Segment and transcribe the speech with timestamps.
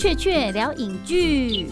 [0.00, 1.66] 雀雀聊影剧，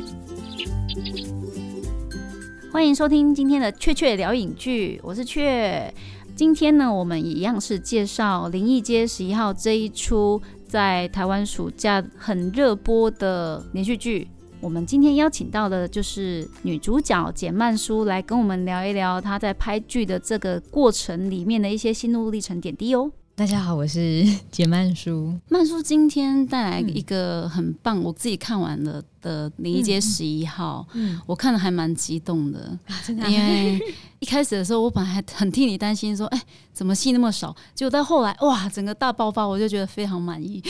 [2.70, 5.90] 欢迎收听今天的雀雀聊影剧，我是雀。
[6.36, 14.28] 今天呢，我们一样是介绍《灵异街十一号》这一出在台湾暑假很热播的连续剧。
[14.60, 23.10] 我们今天邀请到的就是女主角简曼书来跟我们聊一聊她在拍剧的这个过程里面的一些心路历程点滴哦。
[23.38, 25.32] 大家好，我是 简曼书。
[25.48, 33.80] 曼书今天带来一个很棒，我自己看完了的《灵异街十一号》，嗯，我看了还蛮激动的，真的，因为。
[34.20, 40.60] 一开始的时候，我本来还很替你担心，说：“哎，怎么戏那么少？”结果到后来，哇，整个大爆发，我就觉得非常满意。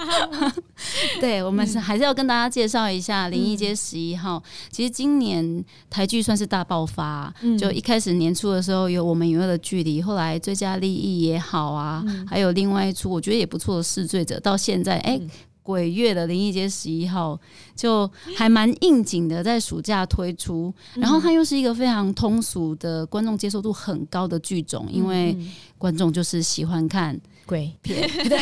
[1.20, 4.38] 对我们是还是要跟大家介绍一下《灵异街十一号》。
[4.70, 15.20] 其实今年台剧算是大爆发，就一开始年初的时候有《我们永远的距离》，后来《最佳利益》也好啊，还有另外一出我觉得也不错的《试罪者》，到现在哎。
[15.66, 17.36] 鬼月的灵异街十一号
[17.74, 25.36] 就还蛮应景的，在暑假推出，然后它又是一个非常通俗的观众接受度很高的剧种，因为
[25.76, 27.20] 观众就是喜欢看。
[27.46, 28.38] 鬼片，对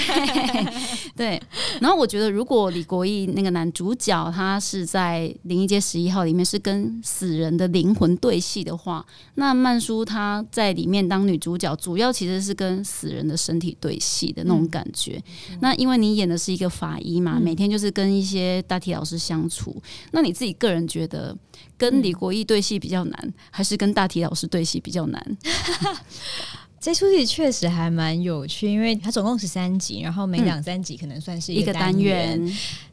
[1.14, 1.42] 对。
[1.80, 15.22] 然后我觉得，如果李国义那个男主角他是在《灵异街十一号》里面是跟死人的灵魂对戏的话，那曼叔他在里面当女主角，主要其实是跟死人的身体对戏的那种感觉。
[15.60, 19.80] 那因为你演的是一个法医嘛，每天就是跟一些大体老师相处。
[20.12, 21.36] 那你自己个人觉得，
[21.76, 25.36] 跟李国义对戏比较难，还是跟大体老师对戏比较难？
[26.84, 32.38] 这出戏确实还蛮有趣，因为它总共十三集，然后每两三集可能算是一个单元。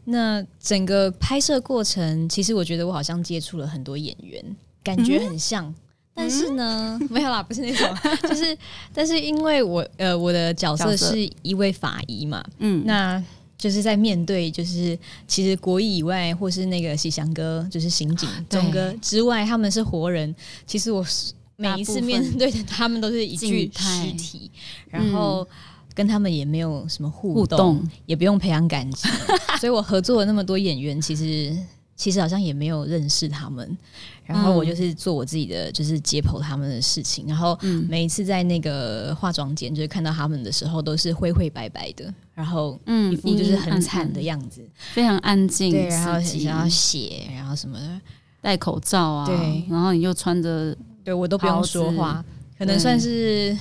[0.06, 4.42] 那整个拍摄过程，其实我觉得我好像接触了很多演员，
[4.82, 5.76] 感觉很像。
[6.14, 7.94] 但是呢，没有啦，不是那种，
[8.30, 8.58] 就是
[8.94, 13.22] 但是因为我呃我的角色是一位法医嘛，嗯，那
[13.58, 20.34] 就是在面对就是其实国艺以外，或是那个喜祥哥，就是刑警钟哥之外，他们是活人。
[20.66, 21.34] 其实我是。
[21.62, 24.50] 每一次面 对的他们都是一具尸体，
[24.90, 25.48] 然后
[25.94, 29.12] 跟他们也没有什么互动，也不用培养感情，
[29.60, 31.56] 所以我合作了那么多演员，其实
[31.96, 33.78] 其实好像也没有认识他们。
[34.24, 37.26] 然后我就是做我自己的，就是解剖他们的事情。
[37.28, 37.58] 然后
[37.90, 45.72] 每一次在那个化妆间，就是看到他们的时候，都是灰灰白白的，然后嗯，一副就是很惨的样子，非常安静。
[45.72, 48.02] 对，然后想要写，然后什么的，
[48.40, 50.74] 戴口罩啊，对，然后你又穿着。
[51.04, 52.24] 对我都不用说话，
[52.58, 53.58] 可能算是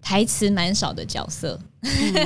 [0.00, 1.58] 台词蛮少的角色，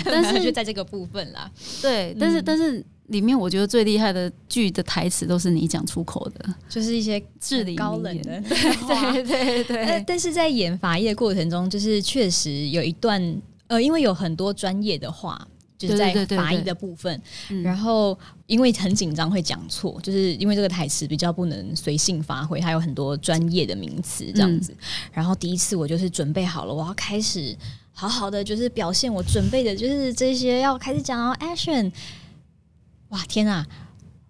[0.04, 1.50] 但是 就在这个部分啦。
[1.80, 8.40] 对，但是但是里面我觉得最厉害的剧的台词都是你讲出口的，就是一些 智力高冷的。
[8.42, 10.04] 对对对。
[10.06, 15.46] 但是在演法医的过程中，就是确实有一段呃，因为有很多专业的话。
[15.78, 17.20] 就是在法医的部分，
[17.62, 24.74] 然后因为很紧张会讲错，就是因为这个台词比较不能随性发挥，它有很多专业的名词这样子。
[25.12, 27.56] 然后第一次我就是准备好了，我要开始
[27.92, 31.92] 好好的就是表现我准备的，就是这些要开始讲 action。
[33.10, 33.66] 哇天啊！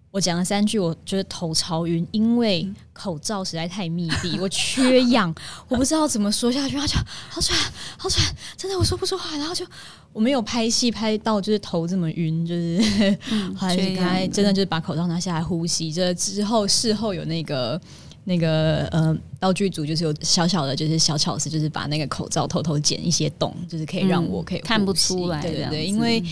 [0.09, 5.33] 我讲了三句，我觉得头超晕，因为口罩实在太密闭， 我缺氧，
[5.67, 6.95] 我不知道怎么说下去，然后就
[7.29, 7.55] 好喘，
[7.97, 8.25] 好喘，
[8.55, 9.65] 真的我说不出话，然后就
[10.13, 13.17] 我没有拍戏拍到就是头这么晕，就是
[13.55, 17.79] 后来刚才真的就是把口罩拿下来呼吸，这之后事后有那个
[18.23, 26.23] 那个呃道具组就是有小小的就是小巧思，就是把那个口罩偷偷剪一些洞，就是可以让我可以看不出来，对对对，因为。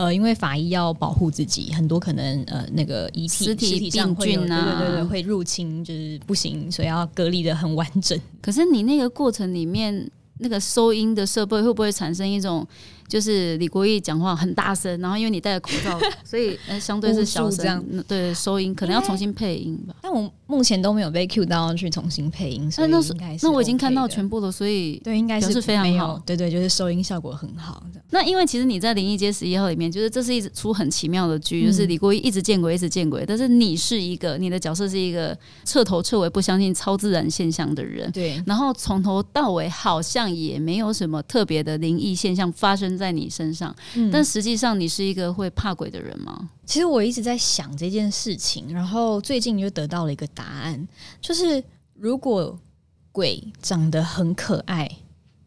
[0.00, 8.18] 呃，因为法医要保护自己，很多可能呃那个遗体尸体上会有对对对会入侵，就是不行，所以要隔离的很完整。
[8.40, 12.66] 可是你那个过程里面，那个收音的设备会不会产生一种？
[13.10, 19.96] 就是李国义讲话很大声，然后因为你戴着口罩，所以 呃相对是小声，对收音可能要重新配音吧。
[20.00, 23.12] 但我目前都没有被 Q 到去重新配音，所以那是
[23.42, 26.22] 那我已经看到全部了，所以对应该是非常好。
[26.24, 27.82] 对对，就是收音效果很好。
[28.10, 38.42] 那因为其实你在《灵异街十一号》里面，就是这是一出很奇妙的剧，就是李国义一直见鬼，一直见鬼，但是你是一个你的角色是一个彻头彻尾不相信超自然现象的人，对。
[38.46, 43.74] 然后从头到尾好像也没有什么特别的灵异现象发生在你身上。
[44.12, 46.50] 但实际上，你是一个会怕鬼的人吗？
[46.66, 50.86] 其实我一直在想这件事情，然后最近就得到了一个答案，
[51.20, 51.64] 就是
[51.94, 52.56] 如果
[53.10, 54.88] 鬼长得很可爱，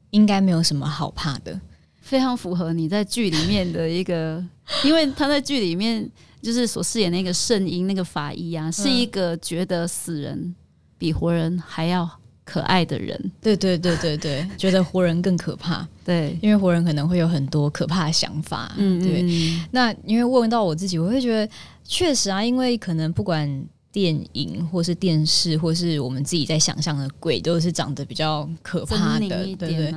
[0.10, 1.62] 应该没有什么好怕的，
[2.02, 4.44] 非常符合你在剧里面的一个，
[4.84, 6.10] 因为他在剧里面
[6.42, 10.56] 就是所饰演那个圣婴那个法医啊，是一个觉得死人
[10.98, 12.10] 比活人还要。
[12.45, 13.31] 可爱的人。
[13.42, 15.88] 对对对对对，觉得活人更可怕。
[16.06, 18.74] 对，因为活人可能会有很多可怕的想法。
[18.78, 19.24] 嗯，对。
[19.72, 21.51] 那因为问到我自己，我会觉得
[21.84, 29.96] 确实啊，因为可能不管电影或是电视，或是我们自己在想象的鬼，都是长得比较可怕的，对对。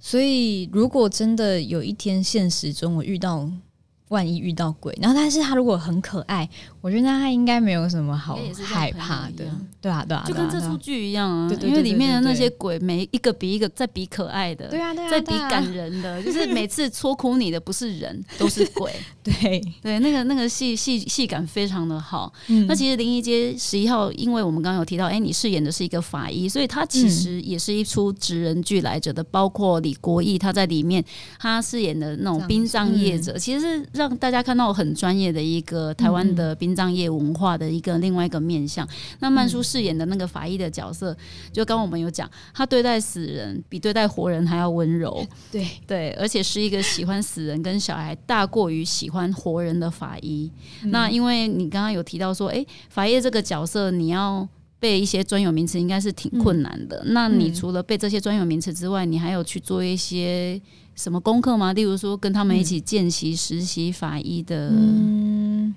[0.00, 3.50] 所以，如果真的有一天现实中我遇到。
[4.10, 6.48] 万一遇到鬼，然后但是他如果很可爱，
[6.88, 9.44] 我觉得他应该没有什么好害怕的，
[9.78, 18.90] 对啊，对啊，就跟这出剧一样啊，因为里面的那些鬼，每一个比一个在比可爱的，对啊，对啊，在比感人的， 就是每次戳哭你的不是人，都是鬼，
[19.22, 19.62] 对。
[19.82, 22.32] 对，那个那个戏戏戏感非常的好。
[22.66, 31.04] 那其实灵异街十一号，因为我们刚刚有提到，哎，你饰演的是一个法医，所以他其实也是一出职人剧来着的，包括李国义他在里面
[31.38, 33.88] 他饰演的那种殡葬业者，其实是。
[33.98, 38.88] 让大家看到很专业的一个台湾的殡葬业文化的一个另外一个面向。
[39.18, 41.16] 那曼叔饰演的那个法医的角色，
[41.52, 45.26] 就刚我们有讲，他对待死人比对待活人还要温柔。
[45.50, 50.48] 对对，而且是一个喜欢死人跟小孩大过于喜欢活人的法医。
[50.84, 54.46] 那因为你刚刚有提到说，哎，法医这个角色你要
[54.78, 57.02] 背一些专有名词，应该是挺困难的。
[57.06, 60.62] 那你除了背这些专有名词之外，你还有去做一些。
[60.98, 61.72] 什么功课吗？
[61.74, 65.72] 例如说，跟他们一起见习实习法医的，嗯，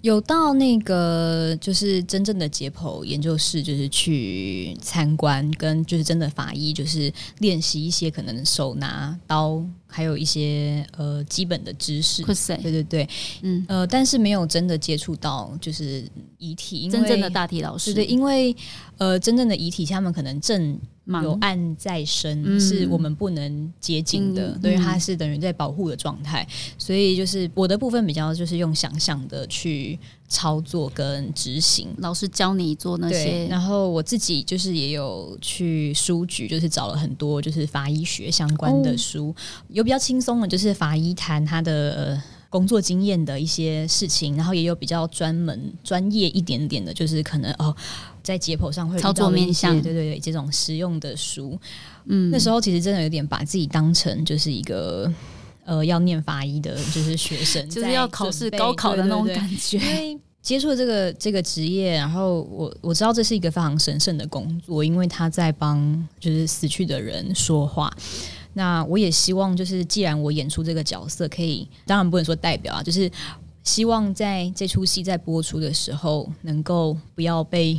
[0.00, 9.62] 有到那个就是真正的解剖研究室，就是去参观，跟就是真的法医，就是练习一些可能手拿刀。
[9.88, 12.22] 还有一些呃基本的知识，
[12.62, 13.08] 对对对，
[13.42, 13.64] 嗯。
[13.66, 16.06] 呃，但是没有真的接触到就是
[16.36, 18.54] 遗体，真正的大体老师，对，因为
[18.98, 20.78] 呃真正的遗体，他们可能正
[21.22, 26.46] 有案在身，是我们不能接近的，对，它是等于在保护的状态，
[26.76, 29.98] 所以就是我的部分比较就是用想象的去
[30.28, 39.34] 操作跟执行，老师教你做那些，然后我自己就是也有去书局，就是找了很多就是法医学相关的书。
[39.68, 42.20] 有比较轻松的，就是法医谈他的
[42.50, 47.74] 工作经验的一些事情，然后也有比较专门、专业一点点的，就是可能哦，
[48.22, 51.58] 在解剖上会操作面向，对对对，这种实用的书。
[52.04, 55.10] 嗯，那时候其实真的有点把自己当成就是一个
[55.68, 59.78] 呃要念法医的，就是学生， 就是要考试高考的那种感觉。
[60.40, 67.92] 接触这个这个职业，然后我我知道这是一个非常神圣的工作，因为他在帮就是死去的人说话。
[68.54, 73.10] 那我也希望，就是既然我演出这个角色，可以当然不能说代表啊，就是
[73.62, 77.78] 希望在这出戏在播出的时候，能够不要被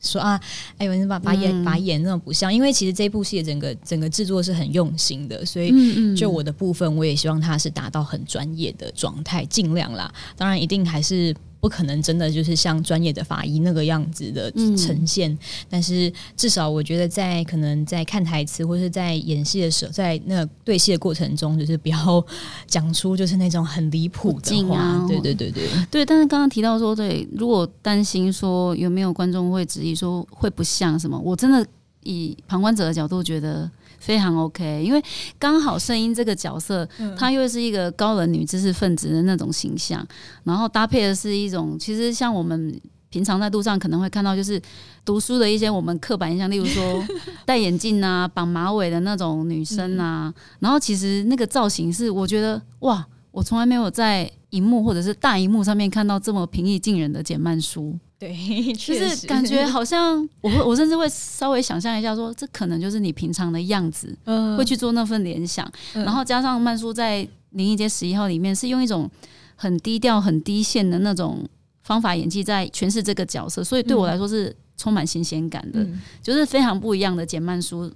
[0.00, 0.40] 说啊，
[0.78, 5.72] 哎呦，你把把演把演那种不像，因为其实这部戏的整个整个制作是很用心的，所以
[6.14, 11.34] 就我的部分，我也希望它是达到很专业的状态，尽量啦，当然一定还是。
[11.66, 15.36] 不可能真的就是像专业的法医那个样子的呈现，
[15.68, 22.24] 但是至少我觉得在可能在看台词或是在演戏的时候，在那个对戏的过程中，就是不要
[22.68, 25.04] 讲出就是那种很离谱的话。
[25.08, 26.04] 对对对对对。
[26.04, 31.66] 但是刚刚提到说，对，如果担心说有没有观众会质疑说会不像什么，我真的
[32.04, 33.68] 以旁观者的角度觉得。
[34.06, 35.02] 非常 OK，因为
[35.36, 36.88] 刚好声音这个角色，
[37.18, 40.06] 她又是一个高冷女知识分子的那种形象，
[40.44, 44.62] 然后搭配的是一种，其实像我们平常在路上可能会看到，就是
[45.04, 47.04] 读书的一些我们刻板印象，例如说
[47.44, 53.04] 戴眼镜啊、绑马尾的那种女生啊，然后其实那个造型是，我觉得哇，
[53.36, 57.94] 我从来没有在荧幕或者是大荧幕上面看到这么平易近人的简曼书。
[58.18, 58.34] 对，
[58.72, 64.16] 就是感觉好像我会， 我甚至会稍微想象一下，说这可能就是你平常的样子，
[64.56, 65.70] 会去做那份联想。
[65.92, 69.06] 然后加上曼叔在《灵异街十一号》里面是用一种
[69.54, 71.46] 很低调、很低线的那种
[71.82, 75.86] 方法演技在诠释这个角色，所以对我来说是充满新鲜感的，
[76.22, 77.92] 就是非常不一样的简曼叔。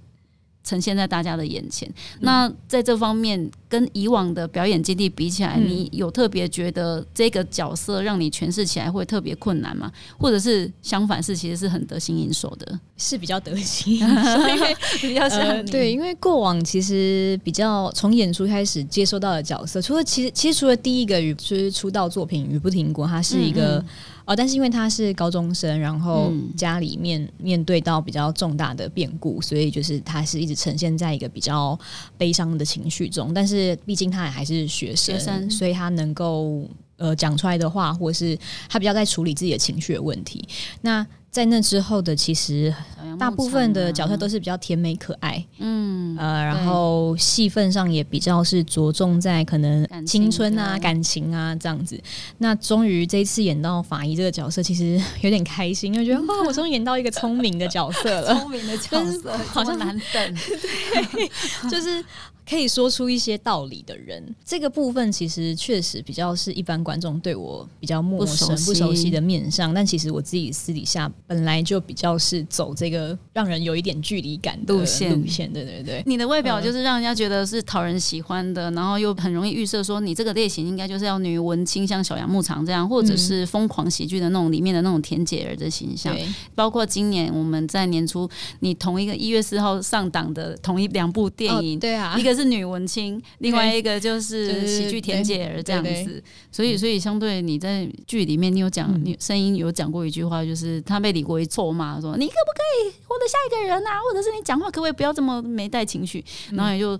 [0.63, 1.91] 呈现在大家的眼前。
[2.19, 9.91] 那在这方面，跟以往的表演基地比起来，你有特别觉得这个角色让你诠释起来会特别困难吗？
[10.17, 12.79] 或者是相反，是其实是很得心应手的？
[12.97, 23.83] 是比较得心应手，因为 比较像对，因为过往其实比较从演出开始接收到的角色，除了其实其实除了第一个与就是出道作品《雨不停过》，它是一个。
[24.25, 31.77] 哦，但是因为他是高中生，然后家里面面对到比较重大的变故，所以就是他是一直呈现在一个比较
[32.17, 33.33] 悲伤的情绪中。
[33.33, 38.37] 但是毕竟他也还是学生，所以他能够呃讲出来的话，或是
[38.69, 40.47] 他比较在处理自己的情绪的问题。
[40.81, 42.73] 那在那之后的，其实
[43.17, 51.97] 大部分的角色都是比较甜美可爱，嗯，呃，然后戏份上也比较是着重在可能青春啊、感情啊这样子。
[52.39, 61.31] 那终于这一次演到法医这个角色，其实有点开心，因为觉得 哇，我终于演到一个聪明的角色了，聪明的角色 好像难等， 对，
[61.69, 62.03] 就是。
[62.51, 69.73] 可以说出一些道理的人，这个部分其实确实比较是一般观众对我比较陌生、不熟悉的面上。
[69.73, 75.17] 但其实我自己私底下本来就比较是走这个让人有一点距离感的路线。
[75.17, 76.03] 路线，对对对。
[76.05, 86.13] 你的外表就是让人家觉得是讨人喜欢的，然后又很容易预设说你这个类型应该就是要女文青，像小杨牧场这样，或者是疯狂喜剧的那种里面的那种甜姐儿的形象。
[86.53, 88.29] 包括今年我们在年初，
[88.59, 92.35] 你同一个一月四号上档的同一两部电影，对啊，一个。
[92.40, 103.99] 是女文青，另外一个就是喜剧甜姐儿这样子，所以所以相对你在剧里面，你有讲，你声音有讲过一句话，就是他被李国一臭骂说：“你可不可以活得下一个人啊？
[104.01, 106.99] 或者是你讲话可不可以不要这么没带情绪？”然后也就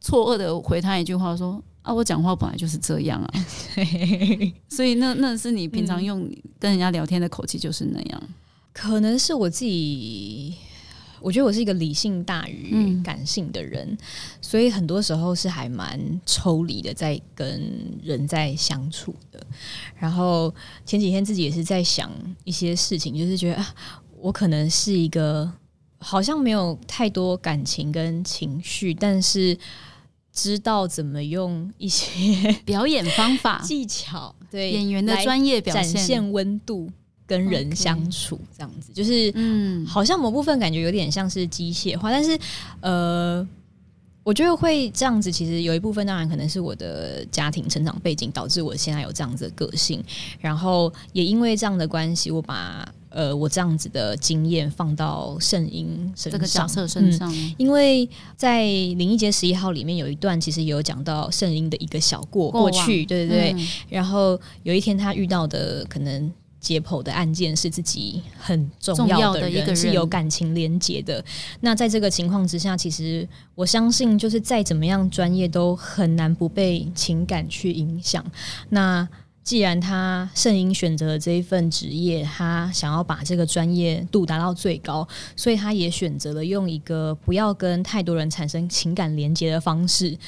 [0.00, 3.30] 错愕的回他一句话说：“啊，我讲话本来就是这样啊。
[4.68, 6.20] ”所以那那是你平常用
[6.58, 8.22] 跟人家聊天的口气就是那样，
[8.72, 10.54] 可能是我自己。
[11.20, 13.96] 我觉得我是一个理性大于感性的人，
[14.40, 17.60] 所以很多时候是还蛮抽离的，在跟
[18.02, 19.44] 人在相处的。
[19.96, 22.10] 然后前几天自己也是在想
[22.44, 23.74] 一些事情，就是觉得啊，
[24.20, 25.50] 我可能是一个
[25.98, 29.58] 好像没有太多感情跟情绪，但是
[30.32, 36.90] 知道怎么用一些 表演方法技巧，对演员的专业表现温度。
[37.28, 42.38] 跟人相处这样子，就是嗯，好像某部分感觉有点像是机械化，但是
[42.80, 43.46] 呃，
[44.24, 50.02] 我觉得会这样子，其实有一部分当然可能是我的家庭成长背景导致我现在有这样子的个性，
[50.40, 58.08] 然后也因为这样的关系，我把呃我这样子的经验放到圣婴这个角色身上，因为
[58.38, 58.64] 在
[58.96, 66.32] 《灵异节十一号》里面有一段，其实有讲到圣婴的一个小过过去，对对对，然后有一天他遇到的可能。
[66.60, 71.24] 解剖的案件是自己很重要的人，是有感情连结的。
[71.60, 78.24] 那在这个情况之下，其实我相信，就是再怎么样专业，都很难不被情感去影响。
[78.70, 79.08] 那
[79.44, 90.18] 既然他圣英选择了这一份职业，他想要把这个专业度达到最高，所以他也选择了用一个不要跟太多人产生情感连接的方式，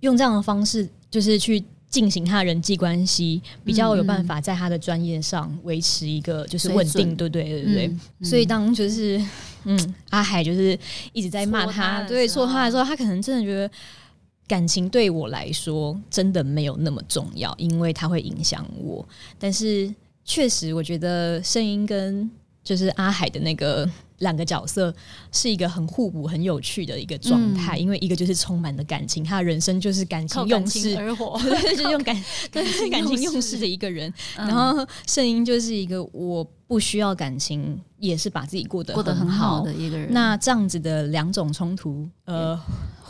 [0.00, 1.64] 用这样的方式，就是去。
[1.92, 8.26] 进行他的人际关系比较有办法在他的专业上维持一个就是稳定，对对对对对。
[8.26, 9.22] 所以当就是
[9.64, 10.76] 嗯阿海就是
[11.12, 13.70] 一直在骂他，对说他的时候，他可能真的觉得
[14.48, 19.06] 感情对我来说真的没有那么重要，因为他会影响我。
[19.38, 19.94] 但是
[20.24, 22.30] 确实，我觉得声音跟
[22.64, 23.88] 就是阿海的那个。
[24.22, 24.92] 两个角色
[25.30, 31.38] 是一个很互补、很有趣的一个状态，因为一个就是充满了感情，他的人生就是感情用事而活，
[31.70, 34.12] 就是用感感情用事的一个人。
[34.34, 40.12] 然后圣婴就是一个我不需要感情，也是把自己过得过得很好的一个人。
[40.12, 42.58] 那这样子的两种冲突，呃。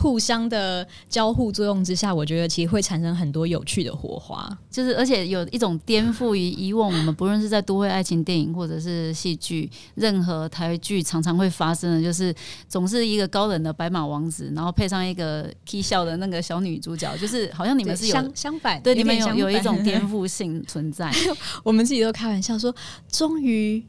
[0.03, 12.35] 互相的交互作用之下，我觉得其实会产生很多有趣的火花，就是而且有一种颠覆于以往我们不论是在都会爱情电影或者是戏剧，任何台剧常常会发生的，就是
[12.67, 21.09] 总是一个高冷的白马王子，然后配上一个 K 笑的那个小女主角，就是好像你们是相相反，对你们有有一种颠覆性存在。
[21.63, 22.75] 我们自己都开玩笑说，
[23.09, 23.81] 终于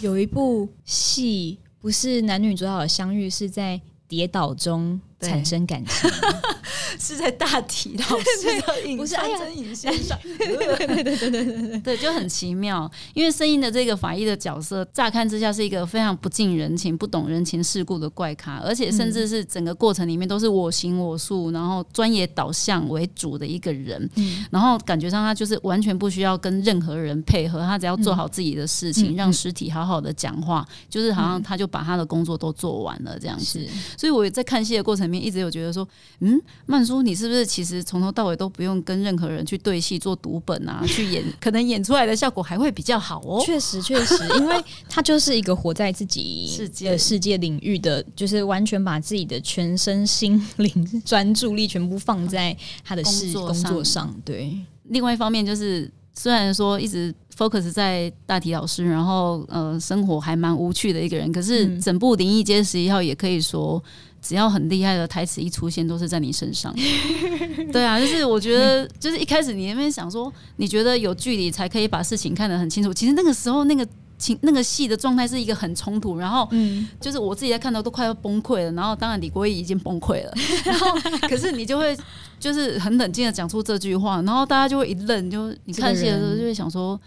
[0.00, 4.98] 有一部戏不是男女主角的相遇，是在跌倒中。
[5.20, 6.10] 产生感情
[7.00, 12.90] 是在大体老师的影山真影身上， 对对对对对对对，就很奇妙。
[13.14, 24.08] 因为声音的这个法医的角色，乍看之下是一个非常不近人情、不懂人情世故的怪咖，而且甚至是整个过程里面都是我行我素，然后专业导向为主的一个人。
[24.50, 33.66] 然后感觉上他就是完全不需要跟任何人配合，他只要做好自己的事情，让尸体好好的讲话，就是好像他就把他的工作都做完了这样子。
[33.96, 35.07] 所以我在看戏的过程。
[35.08, 35.88] 面一直有觉得说，
[36.20, 40.82] 嗯，曼叔，你是不是其实从头到尾都不用跟任何人去对戏做读本啊？
[40.86, 43.42] 去演，可能演出来的效果还会比较好哦。
[43.44, 54.14] 确实，确实， 因为他就是一个活在自己世界世界领域的，就是完全把自己的全身心灵专注力全部放在他的事工作上。
[54.24, 63.82] 对，另外一方面就是，虽然说一直 focus 在大体老师，然后呃，生活还蛮无趣的一个人，可是整部《灵异街十一号》也可以说。
[64.20, 66.74] 只要很厉害的台词一出现，都是在你身上。
[67.72, 72.92] 对啊，就是我觉得，就是一开始你那边想说，你觉得有距离才可以把事情看得很清楚。
[72.92, 73.86] 其实那个时候，那个
[74.18, 80.34] 情那个戏的状态是一个很冲突，然后嗯，就是我自己在看到都快要崩溃了，然后当然李国毅已经崩溃了，
[80.66, 80.88] 然后
[81.28, 81.96] 可是你就会
[82.40, 87.00] 就是很冷静的讲出这句话，然后大家就会一愣，就你看戏的时候就会想说。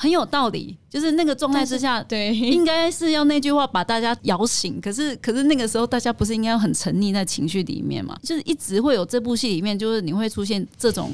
[0.00, 4.80] 很有道理，就是那个状态之下，对，应该是要那句话把大家摇醒。
[4.80, 8.18] 可是，可是那个时候大家不是应该很沉溺在情绪里面嘛？
[8.22, 11.12] 就是一直会有这部戏里面，就是你会出现这种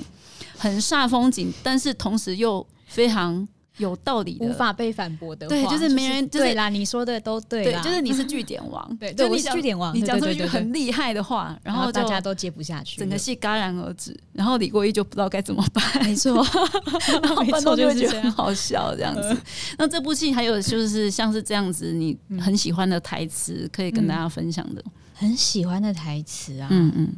[0.56, 3.46] 很煞风景，但是同时又非常。
[3.78, 6.68] 有道理的，无法被反驳的，对，就是没人对啦。
[6.68, 9.94] 你说的都对，对，就是你是据点王， 对，对，我是据点王。
[9.94, 14.16] 你讲出一句很厉害的话，然后大家都接不下去，整个戏戛然而止。
[14.32, 16.34] 然后李国毅就不知道该怎么办，没错，
[17.22, 19.36] 然后观众，就会觉得很好笑这样子。
[19.78, 24.82] 那这部戏还有就是像是这样子，你很喜欢的台词可以跟大家分享的，
[25.14, 27.12] 很喜欢的台词啊，嗯嗯。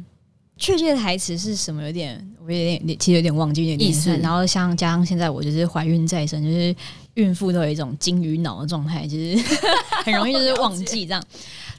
[0.59, 1.81] 确切的台词是什么？
[1.81, 4.15] 有点，我有点，其实有点忘记，有点意思。
[4.17, 6.75] 然后像加上现在我就是怀孕在身，就是
[7.13, 9.37] 孕妇都有一种金鱼脑的状态，就是
[10.03, 11.23] 很容易就是忘记这样。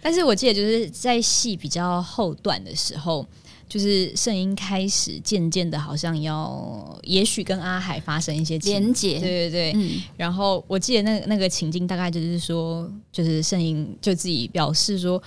[0.01, 3.27] 但是我记得就是在戏比较后段的时候，
[3.69, 10.01] 就是圣音开始渐渐的，好像要也许跟阿海发生一些连结，对对对。
[10.17, 15.23] 然后我记得那那个情境大概就是说，就是圣音就自己表示说。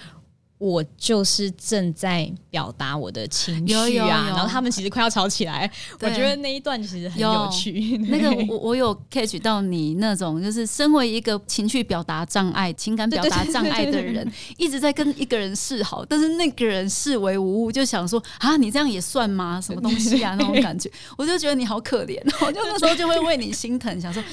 [0.63, 5.69] 我就是正在表达我的情绪啊，然后他们其实快要吵起来。
[5.99, 7.97] 我觉得那一段其实很有趣。
[8.07, 19.59] 那个我我有 catch 到你那种，就是身为一个情绪表达障碍、情感表达 障碍的人，一直在跟一个人示好，但是那个人视为无物，就想说啊，你这样也算吗？
[19.59, 20.33] 什么东西啊？
[20.39, 22.17] 那种感觉，我就觉得你好可怜。
[22.39, 24.23] 我就那时候就会为你心疼，想说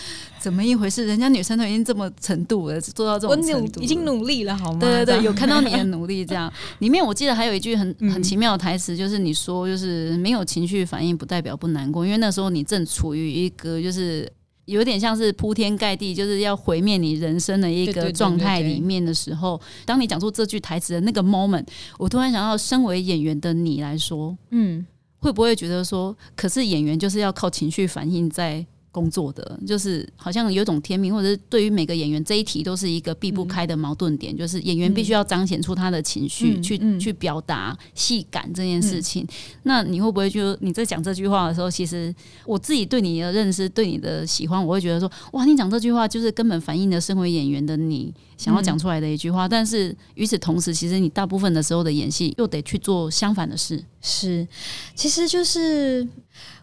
[0.40, 1.06] 怎么一回事？
[1.06, 4.78] 人家女生都已经这么程度了，做到这种程度，已经努力了，好吗？
[4.80, 6.24] 对对对，有看到你的努力。
[6.24, 14.26] 这样， 里面我记得还有一句很很奇妙的台词，就是你说，就是没有情绪反应不代表不难过，因为那时候你正处于一个就是
[14.64, 21.66] 有点像是铺天盖地，就是要毁灭你人生的一个状态里面的时候，当你讲出这句台词的那个 moment，
[21.98, 24.86] 我突然想到，身为演员的你来说，嗯，
[25.18, 28.64] 会不会觉得说，可是演员就是要靠情绪反应在。
[28.92, 39.26] 工作的就是好像有种天命，或者是对于每个演员这一题都是一个避不开的矛盾点，就是演员必须要彰显出他的情绪，去去表达戏感这件事情。
[39.62, 49.48] 那你会不会就你在讲这句话的时候，其实我自己对你的认识、对你的喜欢，我会觉得说，哇，你讲这句话就是根本反映了身为演员的你想要讲出来的一句话。
[49.48, 53.82] 但是与此同时，其实你大部分的时候的演戏又得去做相反的事。
[54.00, 54.46] 是，
[54.94, 56.06] 其实就是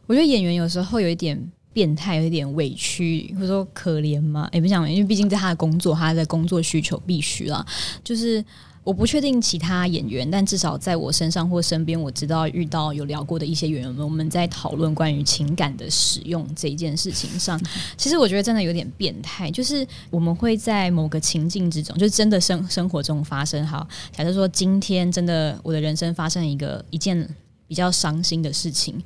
[0.08, 1.52] 我觉得演员有时候有一点。
[1.78, 4.50] 变态有一点委屈，或者说可怜吗？
[4.52, 7.63] 也不想，因为毕竟在他的工作，他的工作需求必须啦。
[8.04, 8.44] 就是
[8.84, 17.62] 我不确定其他演员，但至少在我身上或身边，我知道遇到有聊过的一些演员们，我们在讨论关于情感的使用这一件事情上，
[17.96, 19.52] 其实我觉得真的有点变态。
[19.52, 23.63] 就是我们会在某个情境之中，就是真的生生活中发生。
[23.68, 27.30] 好，假设说今天真的我的人生发生一个一件
[27.68, 29.00] 比较伤心的事情。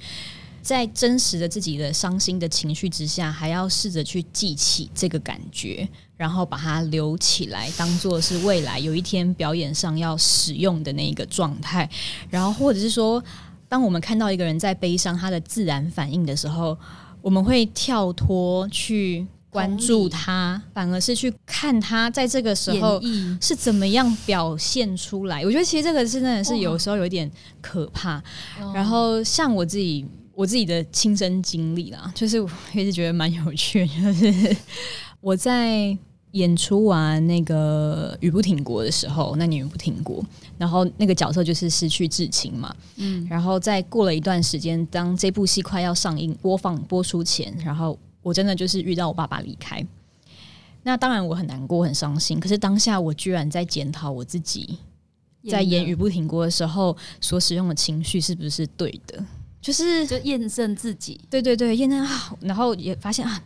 [0.62, 11.90] 在真实的自己的伤心的情绪之下，还要试着去记起这个感觉，然后把它留起来，当做是未来有一天表演上要使用的那一个状态。
[12.30, 13.22] 然后，或者是说，
[13.68, 16.78] 当我们看到一个人在悲伤，他的自然反应的时候，
[17.22, 23.02] 我们会跳脱去关注他，反而是去看他在这个时候
[23.42, 25.44] 是怎么样表现出来。
[25.44, 27.30] 我觉得其实这个是真的是有时候有点
[27.62, 28.24] 可怕。
[28.74, 30.06] 然后，像我自己。
[30.42, 34.58] 我自己的亲身经历啦，就是我一直觉得蛮有趣，就是
[35.22, 35.96] 我在
[36.32, 40.26] 演出完那个《雨不停国》的时候，那年雨不停国，
[40.58, 49.86] 然后那个角色就是失去至亲嘛，嗯，然后在过了一段时间，当这部戏快要上映、播放、播出前，然后我真的就是遇到我爸爸离开，
[50.82, 54.80] 那当然我很难过、很伤心，可是当下我居然在检讨我自己，
[55.48, 59.24] 在演《雨不停国》的时候所使用的情绪是不是对的。
[59.62, 63.40] 就是就验证自己，对对对，验证啊，然后也发现啊，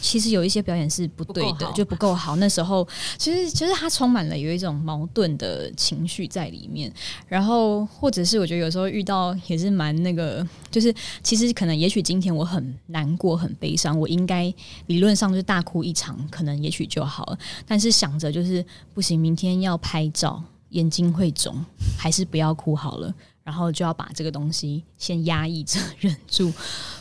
[0.00, 2.34] 其实有一些表演是不对的，就不够好。
[2.36, 6.92] 那时候其实其实他充满了有一种矛盾的情绪在里面，
[7.28, 14.52] 然后或者是我觉得有时候遇到也是蛮那个，就是其实可能也许今天我很难过很悲伤，我应该
[14.86, 17.38] 理论上就是大哭一场，可能也许就好了。
[17.64, 21.64] 但是想着就是不行，明天要拍照，眼睛会肿，
[21.96, 23.14] 还是不要哭好了。
[23.50, 26.52] 然后就要把这个东西先压抑着 忍住，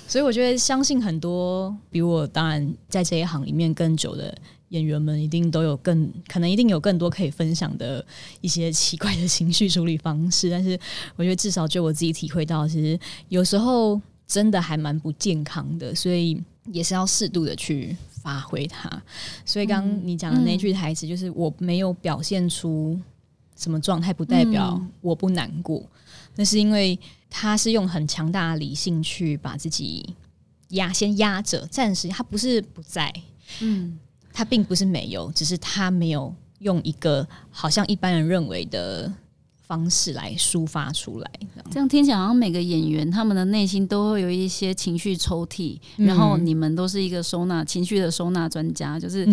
[0.08, 4.36] 所以我觉得相信很多比我当然在这一行里面更久的
[4.70, 8.04] 演员们，一定都有更可能一定有更多可以分享的
[8.42, 10.50] 一些奇怪的情绪处理方式。
[10.50, 10.78] 但是
[11.16, 18.90] 我觉得至少就我自己体会到，其实有时候真的还蛮不健康的，所以也是要适度的去发挥它。
[19.46, 23.00] 所以刚刚你讲的那句台词，就是我没有表现出
[23.56, 25.84] 什么状态，不代表我不难过。
[26.36, 30.16] 那是因为他是用很强大的理性去把自己
[30.70, 33.14] 压先压着，暂时他不是不在，
[33.62, 33.98] 嗯，
[34.34, 39.12] 他并不是没有，只是他没有用一个好像一般人认为的。
[39.70, 41.32] 方式来抒发出来，
[41.70, 41.88] 这样。
[41.88, 49.28] 听起来好像每个演员他们的内心都会有一些情绪抽屉，然后你们都是一个收纳情绪的收纳专家，就是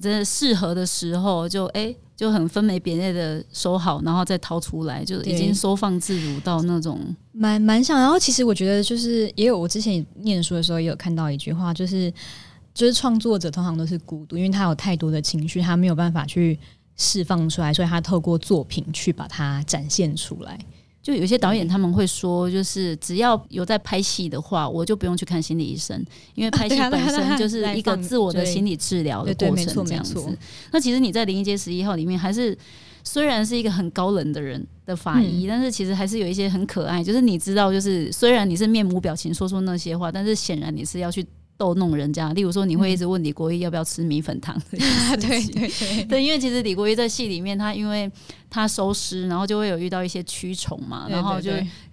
[0.00, 6.98] 在适合的时候就哎就很分门别类的收好，然后再掏出来，就已经收放自如到那种
[7.32, 8.00] 蛮蛮像。
[8.00, 12.12] 然后其实我觉得就是也有我之前念书的时候也有看到一句话，就是
[12.74, 16.58] 就是创作者通常都是孤独，因为他有太多的情绪，他没有办法去。
[16.98, 20.58] 释放出来，所以他透过作品去把它展现出来。
[21.06, 30.36] 就有些导演他们会说，就是只要有在拍戏的话，我就不用去看心理医生，因为 拍戏本身就是一个自我的心理治疗的过程，这样子。
[30.72, 32.58] 那其实你在《灵异街十一号》里面，还是
[33.04, 37.04] 虽然是一个很高冷的人的法医，但是其实还是有一些很可爱。
[37.04, 41.24] 就是你知道，就是虽然你是面无表情说出那些话，但是显然你是要去。
[41.56, 44.78] 逗弄人家，例如说你会一直问李国毅要不要吃米粉汤， 对
[45.18, 46.04] 对对。
[46.04, 48.10] 对，因为其实李国毅在戏里面，他因为
[48.50, 51.50] 他收尸，然后就会有遇到一些蛆虫嘛，然后就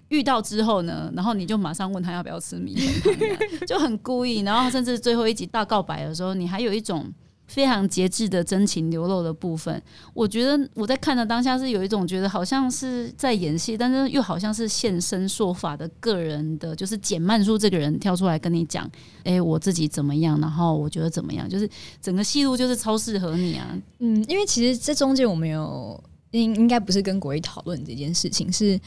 [0.08, 7.12] 遇到之后呢，然后你就马上问他要不要吃米粉汤，就很故意，然后甚至最后一集大告白的时候，你还有一种。
[7.46, 9.80] 非常节制的真情流露的部分，
[10.14, 18.90] 我觉得我在看的当下是有一种觉得好像是在演戏，但是又好像是现身说法的个人的，就是简曼书这个人跳出来跟你讲，
[19.24, 21.68] 哎，我自己怎么样，然后我觉得怎么样，就是
[22.00, 23.78] 整个戏路就是超适合你啊。
[23.98, 28.80] 嗯，因为其实这中间我们有应应该不是跟国一讨论这件事情，是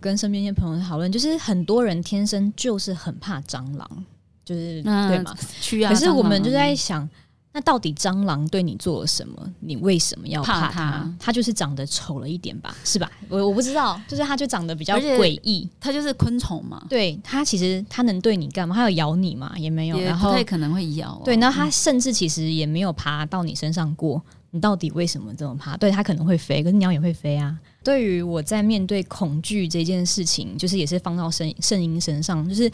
[0.00, 4.04] 跟身边一些朋友讨论，就是很多人天生就是很怕蟑螂，
[4.44, 5.34] 就是对吗？
[5.88, 7.08] 可是我们就在想。
[7.54, 9.52] 那到底蟑螂对你做了什么？
[9.60, 11.14] 你为什么要怕它？
[11.20, 13.10] 它就是长得丑了一点吧，是吧？
[13.28, 15.68] 我我不知道，就是它就长得比较诡异。
[15.78, 16.82] 它就是昆虫嘛。
[16.88, 18.74] 对，它其实它能对你干嘛？
[18.74, 19.52] 它有咬你嘛？
[19.58, 20.00] 也没有。
[20.00, 21.20] 然后它可能会咬。
[21.26, 24.22] 对，那它甚至其实也没有爬到你身上过。
[24.54, 25.76] 你到底为什么这么怕？
[25.76, 27.58] 对，它可能会飞，可是鸟也会飞啊。
[27.84, 32.70] 对于我在面对恐惧这件事情，就是也是放到圣圣婴身上，就是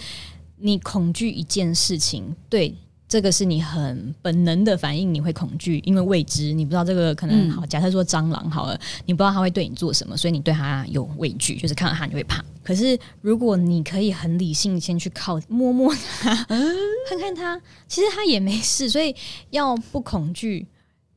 [0.58, 2.72] 你恐惧一件事情，对。
[3.08, 7.64] 这个是你很本能的反应，你会恐惧，因为未知，你不知道这个可能好。
[7.64, 12.44] 假设说蟑螂好了，你不知道它会对你做什么，所以你对它有畏惧，就是看到它你会怕。
[12.62, 16.34] 可是如果你可以很理性，先去靠摸摸它，
[17.08, 19.16] 看看它，其实它也没事，所以
[19.50, 20.66] 要不恐惧。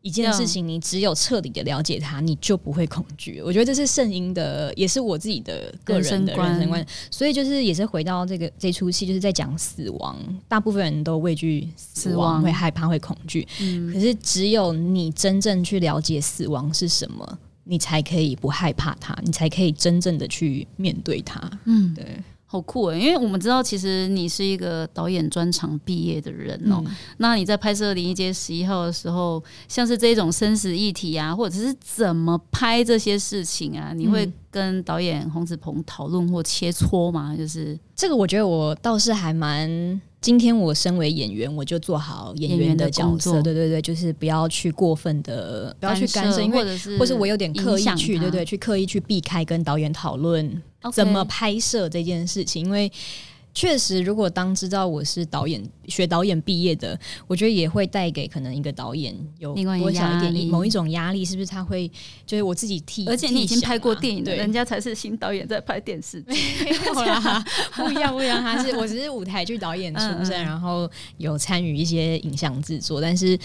[0.02, 3.42] 一件事情，你只有彻底的了解它，你就不会恐惧。
[3.44, 6.86] 我觉得这是圣婴的，也是我自己的个人的人生观。
[7.12, 10.18] 所以就是也是回到这个这出戏，就是在讲死亡。
[10.48, 13.48] 大部分人都畏惧死亡，会害怕，会恐惧。
[13.94, 21.40] 可是只有你真正去了解死亡是什么，你才可以不害怕它，你才可以真正的去面对它。
[21.66, 22.18] 嗯，对。
[22.52, 26.84] 好酷诶，因为我们知道，其实你是一个导演专场毕业的人哦。
[27.16, 37.34] 那你在拍摄《林一街十一号》的时候，像是这种生死议题啊，或者是怎么拍这些事情啊，你会跟导演洪子鹏讨论或切磋吗？
[37.38, 40.02] 就是这个，我觉得我倒是还蛮。
[40.20, 43.42] 今天我身为演员，我就做好演员的角色。
[43.42, 50.62] 对对对，就是不要去过分的，不要去干涉，或者是，或是我有点刻意去，对对，去刻意去避开跟导演讨论
[50.94, 52.92] 怎么拍摄这件事情，因为。
[53.54, 61.46] 确实，如果当知道我是导演学导演毕业的，我觉得也会带给可能一个导演有多少一点某一种压力，是不是？
[61.46, 61.86] 他会
[62.26, 66.32] 就是我自己替，而且你已经拍过电影的人家才是新导演在拍电视剧，
[67.76, 68.42] 不一样不一样。
[68.42, 73.38] 他是我只是舞台剧导演出身，然后有参与一些影像制作，但是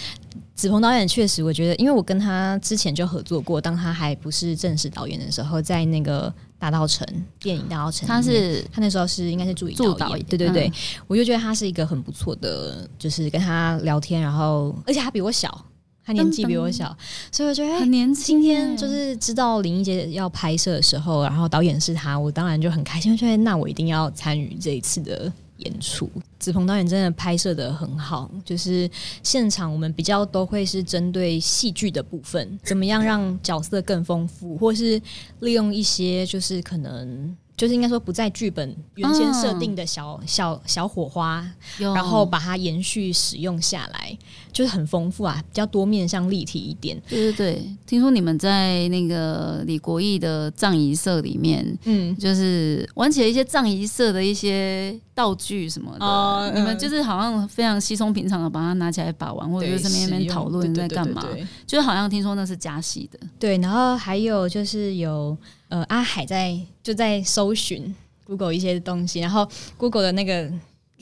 [0.55, 6.33] 子鹏导演确实，我觉得，因为我跟他之前就合作过，当他还不是正式导演的时候，在那个。
[6.59, 7.07] 大道城
[7.39, 10.71] 电影大道城，他是他那时候是应该是助理导演，对对对，
[11.07, 15.65] 我就觉得他是一个很不错的，就是跟他聊天，然后而且他比我小，
[16.03, 16.95] 他年纪比我小，
[17.31, 18.39] 所以我觉得很年轻。
[18.39, 25.31] 今天就是知道林一杰要拍摄的时候，然后导演是他，我当然就很开心，觉得那我一定要参与这一次的。
[25.57, 28.89] 演出，子鹏导演真的拍摄的很好，就是
[29.23, 35.01] 现场我们比较都会是针对戏剧的部分，怎么样让角色更丰富，或是
[35.39, 41.43] 利用一些就是可能就是应该说不在剧本原先设定的小小小火花，
[41.79, 44.15] 然后把它延续使用下来，
[44.53, 46.95] 就是很丰富啊，比较多面向立体一点。
[47.09, 61.25] 对对对，听说你们在那个李国义的葬仪社里面，嗯，就是玩起了一些葬仪社的一些道具什么的，你们就是好像非常稀松平常的把它拿起来把玩，或者就是那边讨论在干嘛，
[61.65, 63.19] 就是好像听说那是加戏的。
[63.39, 65.35] 对，然后还有就是有。
[65.69, 70.51] 呃，阿海在就在搜寻 Google 一些东西，然后 Google 的那个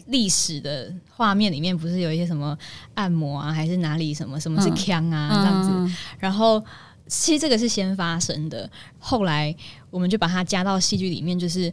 [0.08, 2.58] 历史的画面里面，不是有一些什么
[2.94, 5.96] 按摩啊，还是哪里什么什么是枪啊这样子？
[6.20, 6.64] 然后
[7.08, 9.56] 其实这个是先发生的，后来
[9.90, 11.72] 我们就把它加到戏剧里面，就是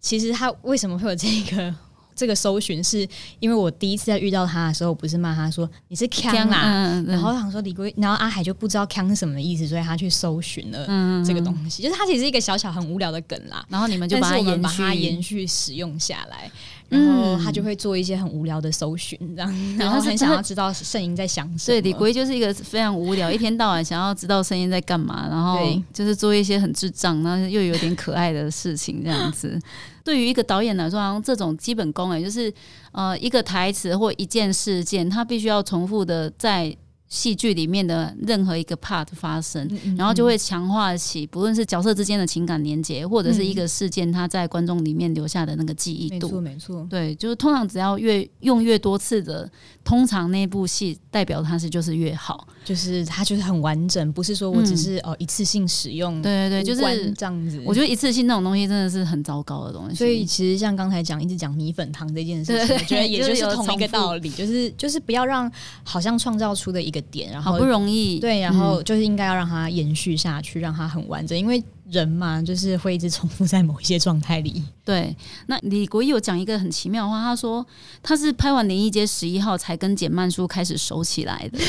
[0.00, 1.74] 其实他为什么会有这个？
[2.16, 3.06] 这个搜寻是
[3.38, 10.86] 因为我第一次在遇到他的时候，不是骂他说你是康啊，然后想说李龟，然后阿海就不知道康是什么意思，所以他去搜寻了
[11.24, 13.64] 这个东西，就是他其实是一个小小很无聊的梗啦。
[13.68, 16.50] 然后你们就把它把它延续使用下来。
[16.88, 21.80] 然后他就会做一些很无聊的搜寻，这样， 然后很想要知道圣音在想什么。
[21.80, 25.58] 对，李逵就是一个非常无聊，一天到晚想要知道声音在干嘛，然后
[25.92, 29.58] 就是做一些很智障，然后又有点可爱的事情，这样子。
[30.04, 32.52] 对于一个导演来说，好像这种基本功，哎，就是
[32.92, 36.76] 呃，一个台词或一件事件，他必须要重复的在。
[37.08, 46.26] 戏剧里面的任何一个 part 发生，然后就会强化起不论是角色之间的情感连接，或者是一个事件它在观众里面留下的那个记忆度。
[46.26, 46.86] 没错，没错。
[46.90, 49.48] 对，就是通常只要越用越多次的，
[49.84, 56.20] 通常那部戏代表它是就是越好，就是它就是很完整，不是说我只是哦一次性使用。
[56.20, 57.62] 对对对，就是这样子。
[57.64, 59.94] 我觉得一次性那种东西真的是很糟糕的东西。
[59.94, 65.50] 所以其实像刚才讲一直讲米粉汤这件事情，我觉得也就是同一个道理，就是就是不要让
[65.84, 71.62] 好像创造出的一个点，然后好不容易对，然后就是应该要让它延续下去，让它很完整，因为。
[71.90, 74.62] 人嘛，就是会一直重复在某一些状态里。
[74.84, 77.64] 对，那李国义有讲一个很奇妙的话，他说
[78.02, 81.58] 他是拍完《灵异街十一号》才跟简曼书开始熟起来的。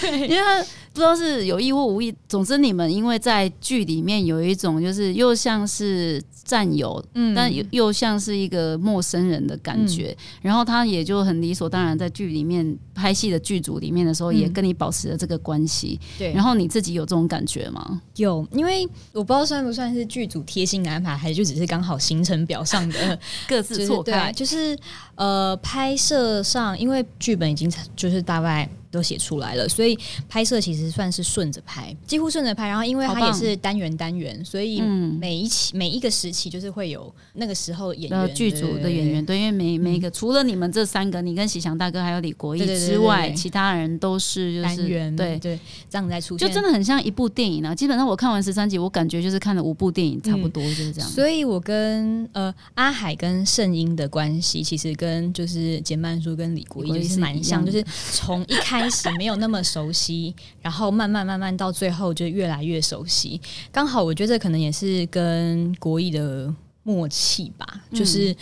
[0.00, 0.62] 对，因为他
[0.92, 10.16] 不知道是有意或无意，总之你们因为在剧里面有一种就是又像是战友，嗯，但又又像是一个陌生人的感觉。
[10.40, 16.00] 然后他也就很理所当然在剧里面拍戏的剧组里面的时候，也跟你保持了这个关系。
[16.16, 18.00] 对，然后你自己有这种感觉吗？
[18.18, 24.30] 有，因为我不知道算不算是剧组贴心的安排，还是就只是刚好行程表上的 各自错开。
[24.32, 24.78] 就是
[25.14, 28.68] 呃，拍摄上，因为剧本已经就是大概。
[28.90, 29.98] 都写出来了，所以
[30.28, 32.68] 拍摄其实算是顺着拍，几乎顺着拍。
[32.68, 39.24] 然后因为它也是单元单元，所以每一期每一个时期就是会有那个时候演员剧组的演员。
[39.24, 45.14] 对，因为每每一个除了你们这三个，你跟喜祥大哥还有李国义之外，其他人都是单元。
[45.14, 45.58] 对对，
[45.90, 47.74] 这样在出现，就真的很像一部电影啊！
[47.74, 51.10] 基本上我看完十三集，我感觉就是看了五部电影，差不多就是这样。
[51.10, 58.77] 所以我跟呃阿海跟圣英的关系，其实跟就是简曼书跟李国义是蛮像，就是从一开。
[58.80, 63.40] 开始没有那么熟悉， 然后慢慢慢慢到最后就越来越熟悉。
[63.72, 68.34] 刚好我觉得可能也是跟国艺的默契吧，就是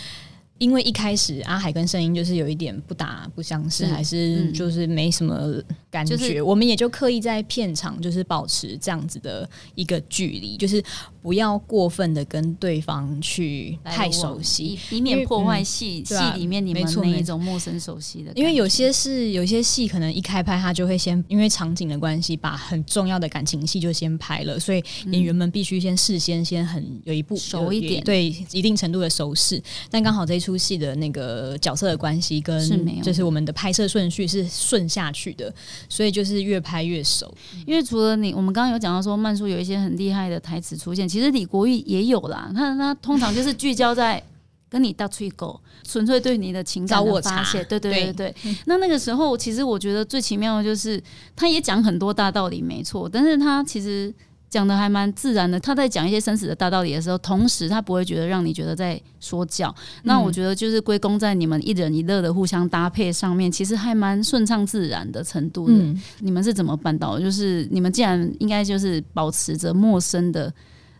[0.58, 10.82] 因为一开始阿海跟声音就是有一点不打不相识，还是就是没什么感觉，我们也就刻意在片场就是保持这样子的一个距离，就是。
[11.26, 18.30] 不要过分的跟对方去太熟悉，以免破坏戏戏里面你们那一种陌生熟悉的。
[18.36, 29.60] 因为有些是有些戏，可能一开拍他就会先因为场景的关系，把很重要的感情戏就先拍了，所以演员们必须先事先先很有一部熟一点，对一定程度的熟识。
[29.90, 35.52] 但刚好这一出戏的那个角色的关系跟就是我们的拍摄顺序是顺下去的，
[35.88, 37.34] 所以就是越拍越熟。
[37.66, 41.08] 因为除了你，我们刚刚有讲到说曼叔有一些很厉害的台词出现。
[41.08, 44.22] 其实李国玉也有啦，他他通常就是聚焦在
[44.70, 47.64] 跟你大吹狗，纯粹对你的情感的发泄。
[47.64, 48.34] 对对对对，
[48.66, 51.02] 那那个时候，其实我觉得最奇妙的就是，
[51.34, 54.12] 他也讲很多大道理，没错，但是他其实
[54.48, 55.58] 讲的还蛮自然的。
[55.58, 59.74] 他在讲一些生死的大道理的时候，同时他不会觉得让你觉得在说教。
[60.02, 65.66] 那我觉得就是归功在你们一人一乐的互相搭配上面，其实还蛮顺畅自然的程度。
[65.68, 67.18] 嗯，你们是怎么办到？
[67.18, 70.52] 就是你们既然应该就是保持着陌生的。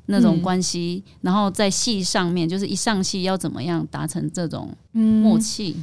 [0.09, 5.77] 那种关系，然后在戏上面，就是一上戏要怎么样达成这种默契？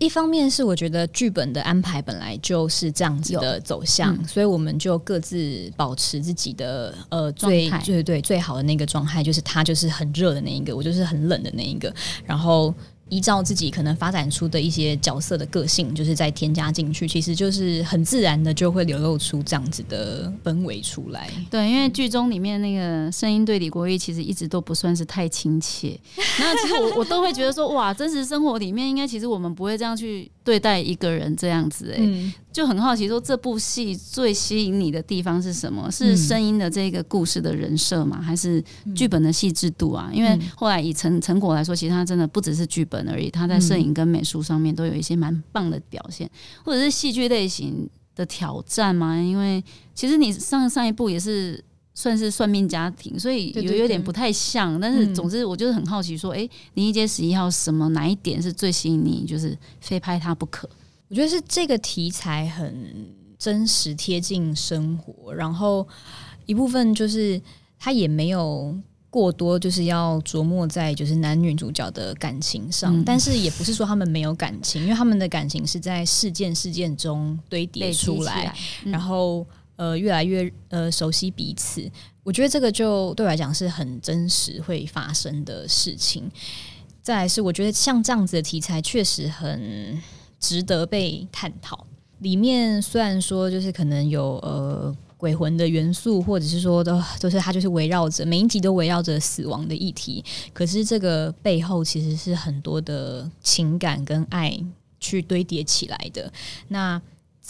[0.00, 12.74] 一方面是我觉得剧本的安排本来就是这样子的走向，所以我们就各自保持自己的呃最最对最好的那个状态，就是他就是很热的那一个，我就是很冷的那一个，然后。
[13.10, 21.28] 依照自己可能发展出的一些角色的个性，就是再添加进去，其实就是很自然的就会流露出这样子的氛围出来。
[21.50, 25.98] 对，因为剧中里面那个声音对李国毅其实一直都不算是太亲切，
[26.38, 35.90] 那其实我我都会觉得说，哇，真实生活里面应该其实我们不会这样去对待一个人这样子，哎，就很好奇说这部戏最吸引你的地方是什么？
[35.90, 38.22] 是声音的这个故事的人设吗？
[38.22, 38.62] 还是
[38.94, 40.08] 剧本的细致度啊？
[40.12, 43.00] 因为后来以成成果来说，其实它真的不只是剧本。
[43.10, 46.30] 而已，他在摄影跟美术上面都有一些蛮棒的表现，
[46.62, 49.16] 或者是戏剧类型的挑战吗。
[49.16, 51.64] 因为其实你上上一部也是
[52.00, 54.80] 算是算命家庭，所以有有点不太像。
[54.80, 60.66] 但是总之，我就是很好奇，说，哎，林一街十一号什么哪一点是最吸引你，就是非拍它不可？
[61.08, 63.06] 我觉得是这个题材很
[63.38, 65.86] 真实贴近生活，然后
[66.46, 67.38] 一部分就是
[67.78, 68.74] 他也没有。
[69.12, 79.44] 过多就是要琢磨在就是男女主角的感情上，但是也不是说他们没有感情，因为他们的感情是在事件事件中堆叠出来，然后
[79.80, 81.90] 呃越来越呃熟悉彼此。
[82.22, 86.30] 我觉得这个就对我来讲是很真实会发生的事情。
[87.00, 89.98] 再来是我觉得像这样子的题材确实很
[90.38, 91.86] 值得被探讨。
[92.18, 94.94] 里面虽然说就是可能有呃。
[95.20, 100.24] 鬼魂的元素，或者是说都都是它，就是围绕着每一集都围绕着死亡的议题。
[100.54, 104.58] 可是这个背后其实是很多的情感跟爱
[104.98, 106.32] 去堆叠起来的。
[106.68, 106.98] 那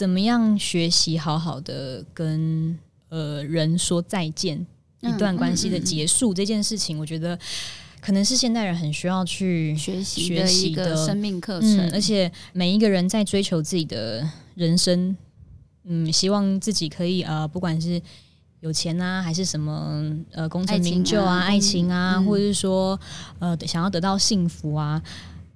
[0.00, 2.74] 怎么样学习好好的跟
[3.10, 4.66] 呃人说再见？
[5.00, 7.38] 一段关系的结束这件事情，我觉得
[8.00, 11.90] 可能是现代人很需要去学习学习的生命课程。
[11.92, 15.14] 而且每一个人在追求自己的人生。
[15.84, 18.00] 嗯，希望自己可以呃，不管是
[18.60, 22.98] 有钱啊，还是什么呃，功成名就啊，爱情啊，或者是说
[23.38, 25.02] 呃，想要得到幸福啊，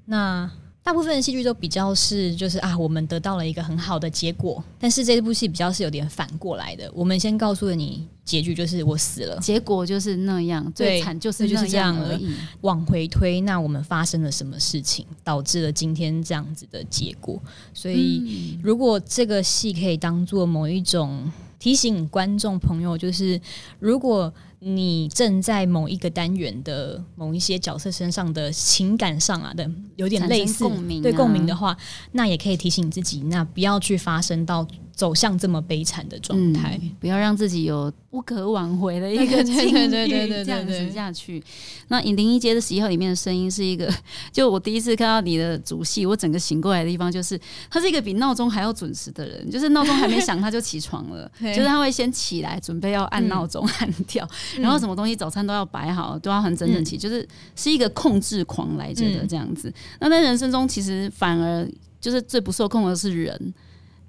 [0.04, 0.50] 那
[0.84, 6.90] 大部分的戏剧都比较是就是啊，我们得到了一个很好的结果，但是这部戏比较是有点反过来的。
[6.94, 12.34] 我们先告诉了你结局，就是我死了，结果就是那样，最惨就是就是这样而已。
[12.60, 17.42] 往回推，那我们发生了什么事情，导致了今天这样子的结果？
[17.72, 23.40] 所以，如果这个戏可以当做某一种提醒观众朋友，就是
[23.78, 24.30] 如果。
[24.66, 30.64] 你正在某一个单元的某一些角色身上的情感上啊的有点类似
[31.02, 31.76] 对共鸣的话，
[32.12, 34.66] 那也可以提醒自己，那不要去发生到。
[34.94, 40.08] 走向这么悲惨的状态，不要让自己有不可挽回的一个境遇，
[40.44, 41.42] 这样子下去。
[41.88, 43.92] 那《影灵一街的十一号》里面的声音是一个，
[44.30, 54.28] 就我第一次看到你的主戏，我整个醒过来的地方就是，他是一个比闹钟还要准时的人，就是闹钟还没响他就起床了， 就是他会先起来准备要按闹钟按掉，
[54.60, 59.72] 然后什么东西早餐都要摆好，都要很整整齐，就是是一个控制狂来着的这样子。
[59.98, 61.68] 那在人生中，其实反而
[62.00, 63.54] 就是最不受控的是人。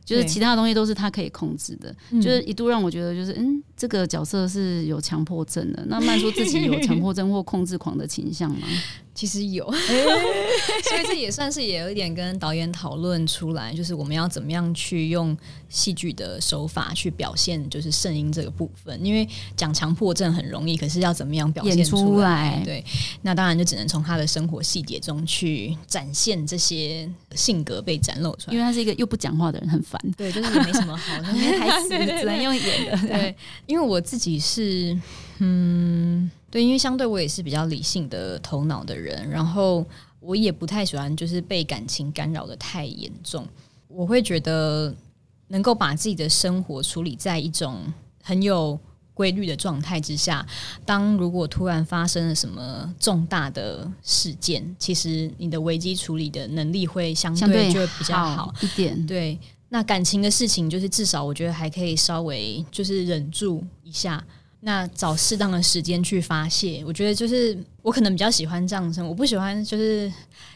[0.06, 5.84] 就是其他的东西都是他可以控制的，就是一度让我觉得，就是嗯，这个角色是有强迫症的。
[5.88, 8.68] 那曼叔自己有强迫症或控制狂的倾向吗？
[9.16, 15.36] 其实有， 所以这也算是也有一点跟导演讨论出来，就是我们要怎么样去用
[15.70, 19.00] 戏剧的手法去表现，就是声音这个部分。
[19.06, 22.62] 因为讲强迫症很容易，可是要怎么样表现出来？
[22.66, 22.84] 对，
[23.22, 28.54] 那当然就只能从他的生活细节中去展现这些性格被展露出来。
[28.54, 29.95] 因为他是一个又不讲话的人，很烦。
[30.18, 33.08] 对，就是也没什么好，那些台词 只能用演的。
[33.08, 34.98] 对，因为我自己是
[35.40, 36.30] 嗯。
[36.52, 39.86] 对，因为相对我也是比较理性的头脑的人，然后
[40.22, 43.46] 我也不太喜欢就是被感情干扰的太严重。
[43.90, 44.96] 我会觉得
[45.50, 47.82] 能够把自己的生活处理在一种
[48.24, 48.80] 很有
[49.14, 50.48] 规律的状态之下，
[50.86, 59.06] 当如果突然发生了什么重大的事件，其实你的危机处理的能力会相对就会比较好一点。
[59.06, 59.38] 对，
[59.70, 64.24] 那感情的事情，就是至少我觉得还可以稍微就是忍住一下。
[64.62, 70.12] 那找适当的时间去发泄，我觉得就是我可能比较喜欢这样子，我不喜欢就是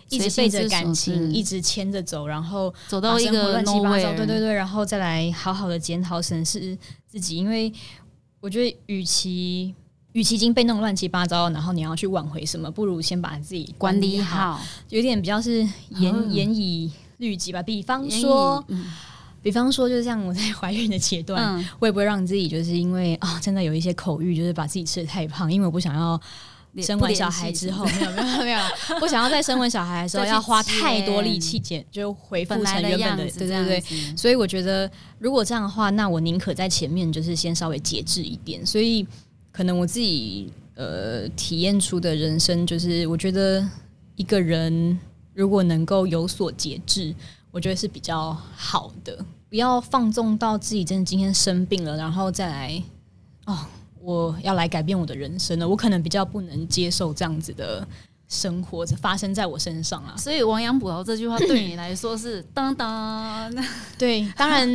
[0.10, 6.76] 一直背着感情一直牵着走，然后走到一个乱七八糟，对对对，然后再来好好的检讨审视
[7.08, 7.72] 自己，因为
[8.40, 9.76] 我觉得与其
[10.14, 17.62] 与其已经被弄乱七八糟，然后你要去挽回什么，不如先把自己管理好，有点比较是严严以律己吧。
[17.62, 18.66] 比方说。
[19.42, 26.20] 比方说，就是像我在怀孕的阶段，我也不会让自己就是因为啊，真的有一些口欲，就是把自己吃的太胖，因为我不想要
[26.84, 28.60] 生完小孩之后，没有没有 没有，
[29.00, 33.84] 不想要在生完小孩的时候 要花太多力气减，就恢复成原本的，对对对。
[34.14, 38.66] 所以我觉得，如果这样的话，那我宁可在前面就是先稍微节制一点。
[38.66, 39.08] 所以，
[39.54, 43.66] 可能我自己呃体验出的人生，就是我觉得
[44.18, 45.00] 一个人。
[45.40, 47.16] 如果能够有所节制，
[47.50, 49.18] 我觉得是比较好的。
[49.50, 52.84] 不要放纵到自己真的今天生病了，然后再来
[53.46, 53.58] 哦，
[54.02, 55.66] 我要来改变我的人生了。
[55.66, 57.88] 我可能比较不能接受这样子的
[58.28, 60.14] 生活发生在我身上啊。
[60.18, 63.50] 所以亡羊补牢这句话对你来说是当当。
[63.98, 64.68] 对，当然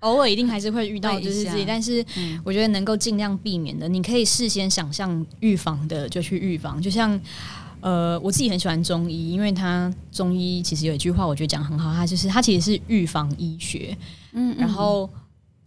[0.00, 2.04] 偶尔一定还是会遇到就是自己，但是
[2.42, 7.20] 我觉得能够尽量避免的，你可以事先想象预防的就去预防，就像。
[7.86, 13.96] 呃，我自己很喜欢中医，因为他中医其实有一句话，我觉得讲很好，他就是他其实是预防医学。
[14.32, 15.08] 嗯，然后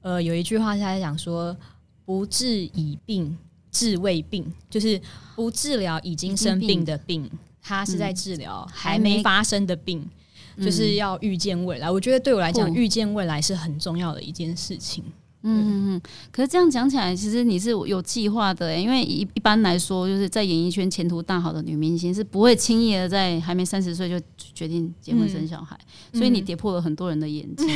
[0.02, 1.56] 呃，有一句话是在讲说，
[2.04, 3.38] 不治已病，
[3.72, 5.02] 治未病，就是
[5.34, 10.06] 不治疗已经生病的病，他是在治疗还没发生的病，
[10.58, 11.90] 就是要预见未来。
[11.90, 15.06] 我觉得对我来讲，预见未来是很重要的一件事情。
[15.44, 24.20] 嗯嗯，可是这样讲起来，其实你是有计划的，因为一一般来说，就是在演艺圈前途大好的女明星是不会轻易的在还没三十岁就
[24.54, 25.78] 决定结婚生小孩，
[26.14, 27.68] 所以你跌破了很多人的眼睛，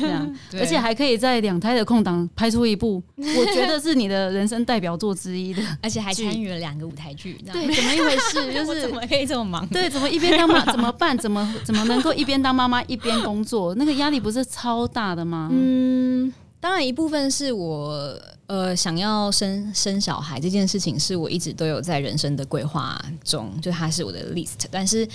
[0.00, 8.34] 这样，而且还可以在两胎的空档拍出一部，我觉得是你的人生代表作之一的， 而且还参与了两个舞台剧，对，怎么一回事？
[8.52, 9.64] 就是怎么可以这么忙？
[9.68, 11.16] 对，怎么一边当妈 怎么办？
[11.16, 13.72] 怎么怎么能够一边当妈妈一边工作？
[13.76, 15.48] 那个压力不是超大的吗？
[15.52, 16.32] 嗯。
[16.64, 24.64] 当然，一部分是我呃想要生生小孩这件事情，是我一直都有在人生的规划中，就它是我的 list。
[24.70, 25.06] 但是，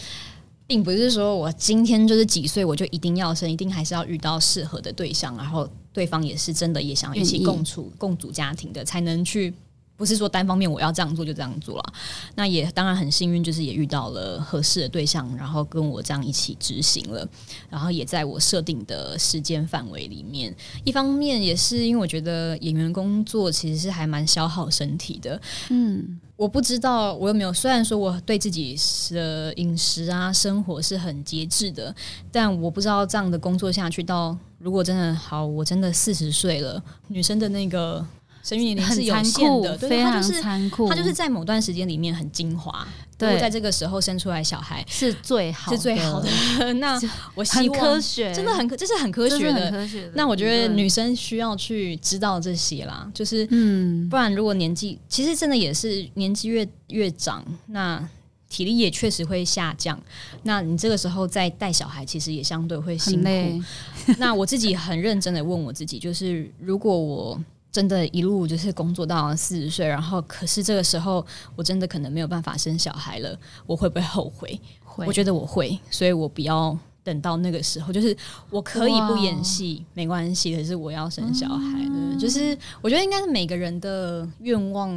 [0.68, 9.52] 并不是说我今天就是几岁我就一定要生，一定还是要遇到适合的对象，然后对方也是真的也想要一起共处共组家庭的，才能去。
[10.00, 11.93] 不是说单方面我要这样做就这样做了，
[12.36, 17.28] 那也当然很幸运，就是也遇到了合适的对象，然后跟我这样一起执行了，
[17.70, 20.56] 然后也在我设定的时间范围里面。
[20.86, 25.41] 一方面也是因为我觉得演员工作其实是还蛮消耗身体的。
[25.70, 28.78] 嗯，我不知道我有没有，虽然说我对自己
[29.10, 31.93] 的饮食啊生活是很节制的，
[32.32, 38.06] 但我不知道这样的工作下去到如果真的好，我真的四十岁了，女生的那个。
[38.44, 40.88] 生育年龄是有限的，非常残酷。
[40.88, 42.88] 它就是在某段时间里面很精华，
[43.18, 46.30] 对，在这个时候生出来小孩是最好是最好的。
[46.80, 47.00] 那
[47.36, 49.88] 我希望科学真的很这是很科学的。
[50.14, 58.02] 那我觉得女生需要去知道这些啦，就是嗯，不然如果年纪其实真的也是年纪越越长，那
[58.48, 60.00] 体力也确实会下降。
[60.44, 63.64] 那你这个时候再带小孩，其实也相对会辛苦。
[64.18, 67.40] 那我自己很认真的问我自己，就是如果我。
[67.72, 74.59] 真的，一路就是工作到四十岁，然后可是这个时候，我真的可能没有办法生小孩了，我会不会后悔？
[74.84, 76.78] 会，我觉得我会，所以我不要。
[77.04, 78.16] 等到那个时候，就是
[78.50, 84.89] 我可以不演戏没关系，可是我要生小孩的，就是我觉得应该是每个人的愿望、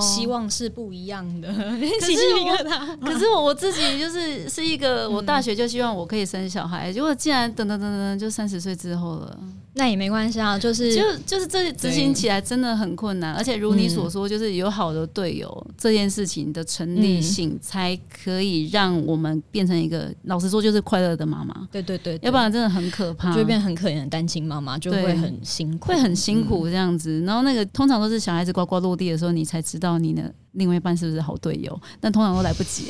[0.00, 1.48] 希望是不一样的。
[1.52, 9.38] 可是我， 可是我我自己就是是一个，我大学就希望我可以生小孩，结果竟然等等等等，就三十岁之后了，
[9.74, 21.45] 那也没关系啊，就是就就是这执行起来真的很困难，而且如你所说，就是有好的队友，这件事情的成立性才可以让我们变成一个，老实说就是快乐的妈妈。
[21.70, 27.20] 对对对，要不然真的很可怕，就会变很可怜的单亲妈妈，就会很辛苦，会很辛苦这样子。
[27.22, 30.32] 然后那个通常都是小孩子呱呱落地的时候，你才知道你的。
[30.56, 31.80] 另外一半是不是好队友？
[32.00, 32.88] 但通常都来不及。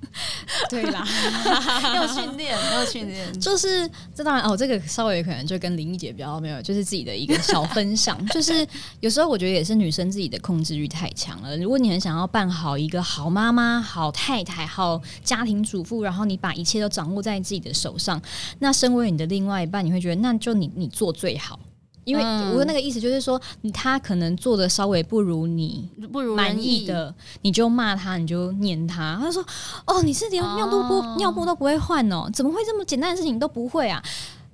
[0.68, 1.04] 对啦，
[1.94, 3.40] 要训练，要训练。
[3.40, 8.24] 就是这当然哦，这个稍微可能就跟林忆姐比较没有，就是自己的一个小分享。
[8.28, 8.66] 就是
[9.00, 11.56] 有时候我觉得也是女生自己的控制欲太强了。
[11.56, 18.20] 如果你很想要办好一个好妈妈、好太太、好家庭主妇，然后你把一切都掌握在自己的手上，
[18.58, 21.58] 那身为你的另外一半，你会觉得那就你你做最好。
[22.04, 22.22] 因为
[22.52, 23.40] 我的那个意思就是说，
[23.72, 29.18] 他可能做的稍微不如你不如满意的，你就骂他，你就念他。
[29.20, 29.44] 他说
[29.86, 32.28] ：“哦，你是连尿布不尿布都不会换哦？
[32.32, 34.02] 怎么会这么简单的事情都不会啊？”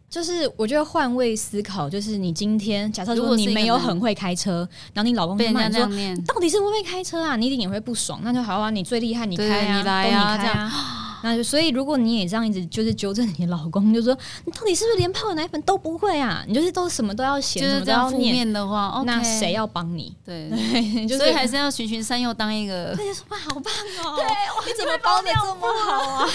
[0.09, 5.81] 就是我觉得换位思考，就是你今天假设如果你没有很会开车，然后你老公被骂说
[6.27, 8.21] 到底是不会开车啊，你一定也会不爽。
[8.23, 11.06] 那就好啊，你最厉害，你开啊，都你开啊。
[11.27, 16.45] 那就所以，如果你也这样一直就是纠正你老公，就说你到底是不是连泡奶粉都不会啊？
[16.47, 20.15] 你就是都什么都要写，就是这样负面的话，那谁要帮你？
[20.25, 22.95] 对对， 所以还是要循循善诱，当一个。
[22.97, 23.73] 他就说哇，好棒
[24.05, 24.17] 哦！
[24.17, 26.29] 对，你怎么包的这么好啊？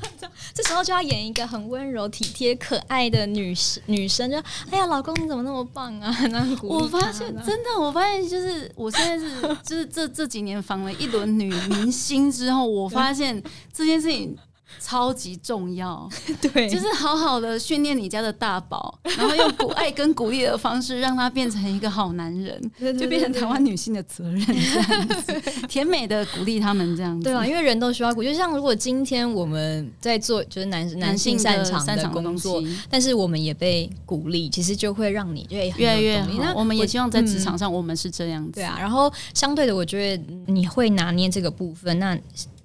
[0.54, 4.38] 这时候就要演一个很温柔、体贴、可爱的女生，女生就
[4.70, 6.10] 哎呀，老公你怎么那么棒啊？
[6.32, 13.42] 那我发现真的，我发现就是我现在是就是这这几年访了一轮女明星之后，我发现
[13.74, 14.37] 这件事情。
[14.80, 16.08] 超级重要，
[16.52, 22.60] 对，就是好好的训练你家的大宝，然后用鼓爱跟鼓励的方式，让他变成一个好男人，
[22.98, 27.24] 就变成台湾女性的责任，这样子， 甜美的鼓励他们这样子。
[27.24, 36.28] 对啊，因为人都需要鼓，就像如果今天我们在做就是男男性擅长的工作，但是我们也被鼓励，其实就会让你越越来越好。
[36.38, 38.52] 那我们也希望在职场上我们是这样子。
[38.52, 42.18] 对啊，然后相对的，我觉得你会拿捏这个部分，那。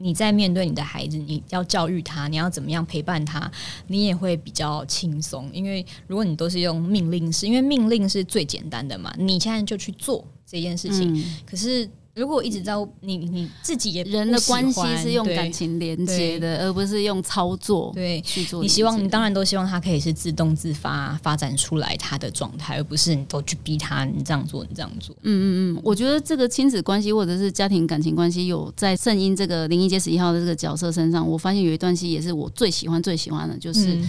[0.04, 3.49] 你在面对你的孩子，你要教育他，你要怎么样陪伴他，
[3.88, 5.49] 你也会比较轻松。
[5.54, 11.24] 因为如果你都是用命令式，因为命令是最简单的嘛，你现在就去做这件事情。
[11.45, 11.89] 可是。
[12.16, 18.61] 如果一直在你你自己也人的关系是用感情连接的，而不是用操作对去做。
[18.61, 25.16] 你希望你当然都希望他可以是自动自发发展出来他的状态，而不是你都去逼他你这样做你这样做。
[25.24, 33.99] 嗯嗯嗯，我觉得这个亲子关系或者是家庭感情关系，有在圣婴这个零一街十一号的这个角色身上，我发现有一段戏也是我最喜欢最喜欢的，就是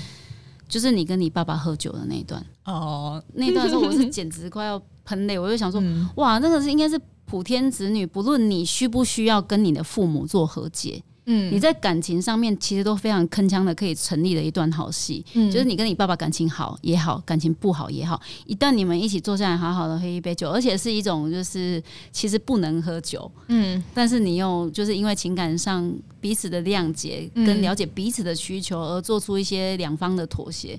[0.69, 5.83] 就是你跟你爸爸喝酒的那一段哦， 那段时候我是简直快要喷泪，我就想说
[6.17, 7.01] 哇，那个是应该是。
[7.27, 11.03] 普天子女，不论你需不需要跟你的父母做和解。
[11.27, 15.25] 嗯，你在感情上面其实都非常铿锵的，可以成立的一段好戏。
[15.33, 25.91] 嗯，就是你跟你爸爸感情好也好，感情不好也好，一旦你们一起坐下来好好的喝一杯酒，而且是一种就是其实不能喝酒，嗯，但是你又就是因为情感上
[26.25, 30.75] 彼此的谅解跟了解彼此的需求而做出一些两方的妥协。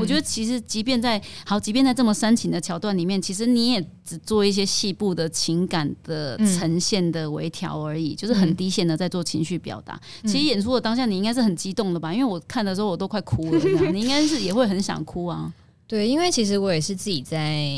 [0.00, 10.00] 我觉得其实即便在好，即便在这么煽情的桥段里面，其实你也只做一些细部的情感的呈现的微调而已，就是很低线的在做情绪表达。
[10.22, 12.14] 其实演出的当下，你应该是很激动的吧？
[12.14, 13.92] 因为我看的时候，我都快哭了。
[13.92, 15.52] 你应该是也会很想哭啊。
[15.86, 17.70] 对，因为其实我也是自己在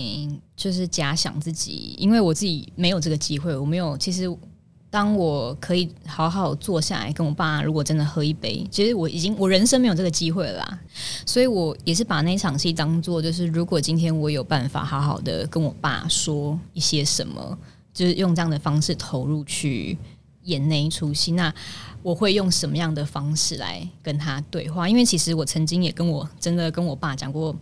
[0.56, 3.98] 就是假想自己，因为我自己没有这个机会，我没有。
[3.98, 4.24] 其实
[4.90, 10.78] 当我可以好好坐下来跟我爸，如果真的喝一杯，其实我已经我人生没有这个机会了。
[11.26, 17.58] 所以我也是把那场戏当做，就是如果今天我有办法好好的跟我爸说一些什么，
[17.92, 19.98] 就是用这样的方式投入去
[20.44, 21.52] 演那一出戏，那。
[22.00, 24.88] 我会用什么样的方式来跟他对话？
[24.88, 27.54] 因为其实我曾经也跟我真的跟我爸讲过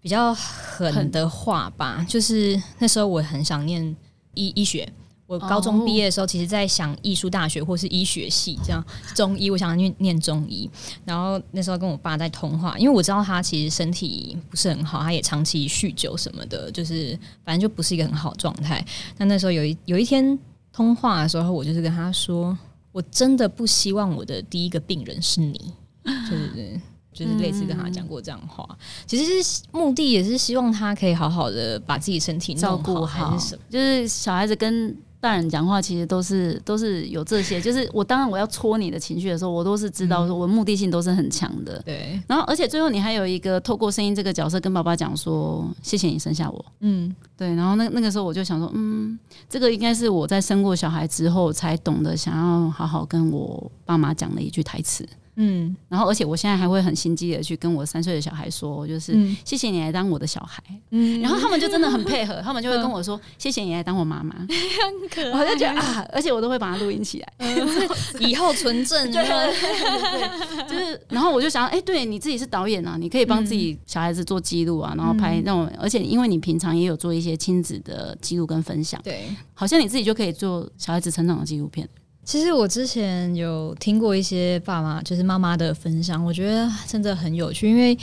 [0.00, 2.04] 比较狠的话吧。
[2.08, 3.94] 就是那时候我很想念
[4.32, 4.90] 医医学，
[5.34, 10.68] 我高中毕业的时候，其实在想艺术大学或是医学系这样中医，我想念念中医。
[11.04, 18.84] 然后那时候跟我爸在通话，因为我知道他其实身体不是很好，他也长期酗酒什么的，就是反正就不是一个很好状态。
[19.18, 20.38] 那那时候有一有一天
[20.72, 22.56] 通话的时候，我就是跟他说。
[22.94, 25.74] 我真的不希望我的第一个病人是你，
[26.30, 26.80] 就是
[27.12, 28.64] 就是类似跟他讲过这样话，
[29.04, 33.62] 其实是目的也是希望他可以好好的把自己身体照顾好，还是什么？
[33.68, 34.96] 就是小孩子跟。
[35.24, 41.80] 大人讲话其实都是都是有这些，就是我当然我要戳你的情绪的时候，我都是知道说我目的性都是很强的。
[41.82, 46.62] 对，然后而且最后你还有一个透过声音这个角色跟爸爸讲说谢谢你生下我。
[46.80, 47.54] 嗯，对。
[47.54, 49.18] 然后那那个时候我就想说，嗯，
[49.48, 55.08] 这个应该是我在生过小孩之后才懂得想要好好跟我爸妈讲的一句台词。
[55.36, 67.32] 嗯，然后而且我现在还会很心机的去跟我三岁的小孩说，就是谢谢你来当我的小孩，嗯，然后他们就真的很配合， 他们就会跟我说谢谢你来当我妈妈， 很可爱，我就觉得啊，而且我都会把它录音起来，
[68.20, 81.88] 以后存证，对对，就是，然后我就想，哎，对你自己是导演啊，你可以帮自己小孩子做记录啊，然后拍那种，而且因为你平常也有做一些亲子的记录跟分享，对，好像你自己就可以做小孩子成长的纪录片。
[82.24, 87.96] 其实我之前有听过一些爸妈，就是妈妈的分享，我觉得真的很有趣，因为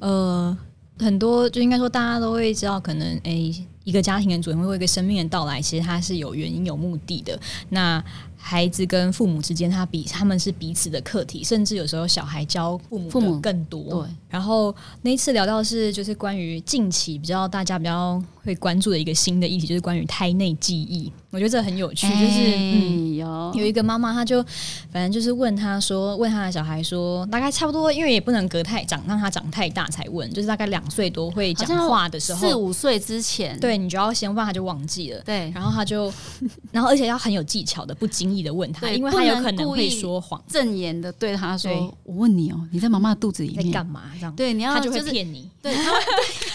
[0.00, 0.56] 呃，
[0.98, 3.54] 很多就应该说大家都会知道，可能诶，
[3.84, 7.38] 一个家庭的组成或一个生命的到来，其实它是有原因有目的的。
[7.68, 8.02] 那
[8.36, 13.82] 孩子跟父母之间，他比他们是彼此的课题，甚至有时候小孩教父母父母更多。
[14.02, 14.10] 对。
[14.28, 21.10] 然后那一次聊到是，就是关于近期比较大家比较会关注的一个新的议题，就是关于胎内记忆。
[21.30, 23.52] 我觉得这很有趣，就是嗯，有。
[23.54, 24.42] 有一个妈妈，她就
[24.90, 35.20] 反正就是问她说，问她的小孩说，大概差不多，因为也不能隔太长，让他长太大才问，就是大概两岁多会讲话的时候，四五岁之前，对你就要先问，他就忘记了。
[35.20, 36.12] 对，然后他就，
[36.72, 41.70] 然后而且要很有技巧的，不经意的问他，因为他有可能会说谎，正言的对他说
[42.02, 43.70] ：“我问你哦，你在妈妈肚子里面。
[43.70, 44.34] 干嘛？”这样。
[44.34, 45.92] 对，你要他就会骗你，对，他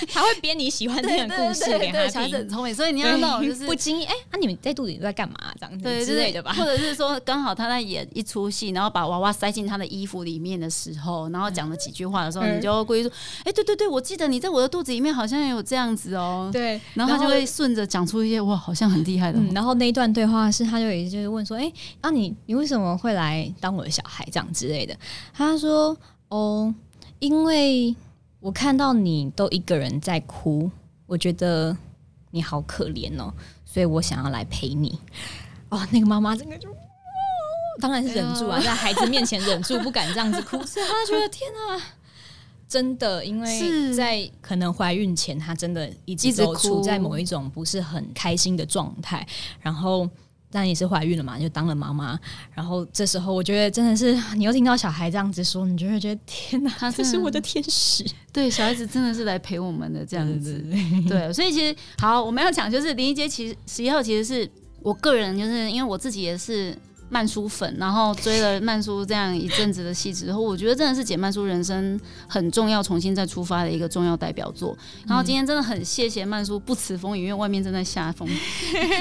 [0.26, 2.74] 会编你喜欢听的 故事给他听，很聪明。
[2.74, 5.36] 所以你要那种就是不经意，哎，啊，你们在肚子里都在干嘛？
[5.60, 6.54] 这样子之类的吧？
[6.54, 13.12] 或者是说，刚好他在演一出戏，然后把娃娃塞进他的衣服里面的时候，然后讲了几句话的时候，你就故意说，
[13.44, 16.50] 哎，对对对，我记得你在我的肚子里面好像有这样子哦。
[16.52, 19.40] 对，然后他就会顺着讲出一些哇，好像很厉害的。
[19.54, 21.72] 然后那一段对话是，他就也就是问说，哎，
[22.02, 24.96] 啊，你你为什么会来当我的小孩这样之类的？
[25.34, 25.96] 他说，
[26.30, 26.74] 哦，
[27.20, 27.96] 因为。
[28.46, 30.70] 我看到你都一个人在哭，
[31.08, 31.76] 我觉得
[32.30, 33.34] 你好可怜哦，
[33.66, 35.00] 所以我想要来陪你。
[35.70, 36.70] 哦，那个妈妈整个就，
[37.82, 41.82] 当然是忍住啊，在孩子面前忍住不敢这样子哭， 是她觉得天哪，
[42.68, 49.28] 真的，因为在可能怀孕前，她真的一直都处在某一种不是很开心的状态，
[49.60, 50.08] 然后。
[50.56, 52.18] 但也是怀孕了嘛，就当了妈妈。
[52.54, 58.06] 然后这时候，我觉得真的是，你又听到小孩这样子说，你就会觉得天哪，他 这是我的天使。
[58.32, 60.66] 对，小孩子真的是来陪我们的这样子。
[61.10, 64.50] 对，所以其实好，我们要讲就是林一杰，其实十一号其实是
[64.82, 66.74] 我个人，就是因为我自己也是。
[67.08, 74.76] 曼叔粉，然后追了曼叔这样一阵子的戏之后，我觉得真的是解曼叔人生很重要、重新再出发的一个重要代表作。
[75.08, 78.28] 然后今天真的很谢谢曼叔不辞风雨，因为外面正在下风、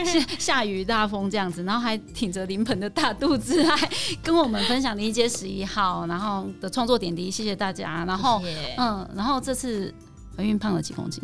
[0.04, 3.74] 下 下雨大风这样子，然后还挺着临盆的大肚子来
[4.22, 8.04] 跟我们分享《一街十一号》然后的创作点滴，谢谢大家。
[8.04, 8.42] 然后
[8.76, 9.92] 嗯，然后这次
[10.36, 11.22] 怀孕胖了几公斤？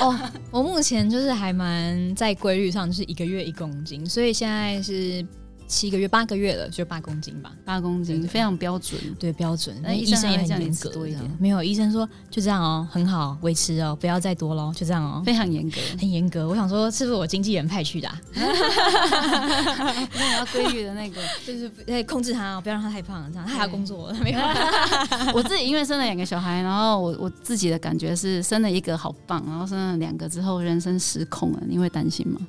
[0.00, 0.16] 哦，
[0.52, 5.26] 我目前就是还蛮在规律上，就是一个月一公斤，所以现在是。
[5.68, 9.76] 七个月、八个月了，就八公斤吧，八公斤非常标准，对标准。
[9.82, 11.30] 那医生也很严格，多一点。
[11.38, 16.48] 没有医生说就这样哦，很好，维持哦，不要再多喽，就这样哦， 非常严格，很严格。
[16.48, 18.08] 我想说，是不是我经纪人派去的？
[18.34, 24.10] 那你要规律的那个， 就是在控制他，不要让他太胖，这样他还要工作。
[24.22, 24.40] 没有，
[25.34, 32.40] 我自己因为生了两个小孩，然后我我自己的感觉是生了一个好棒，然后生了两个之后人生失控了，你会担心吗？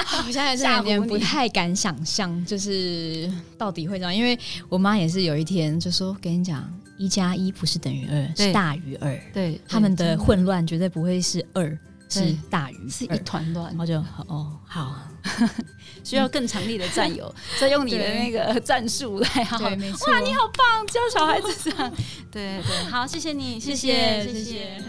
[0.26, 4.38] 我现在是有点不太敢想象，就是到底会这样，因为
[4.68, 11.78] 我妈也是有一天就说：“跟你讲，一加一不是等于二，是大于二。”对，他们的混乱绝对不会是二，
[12.08, 13.68] 是大于，是一团乱。
[13.68, 14.94] 然后就哦，好，
[16.04, 19.28] 需要更强力的战友，再用你的那个 战术来，
[19.58, 19.92] 对。
[20.08, 21.92] 哇，你好棒，教小孩子这样，
[22.30, 24.82] 对对，好，谢谢你，谢谢，谢谢。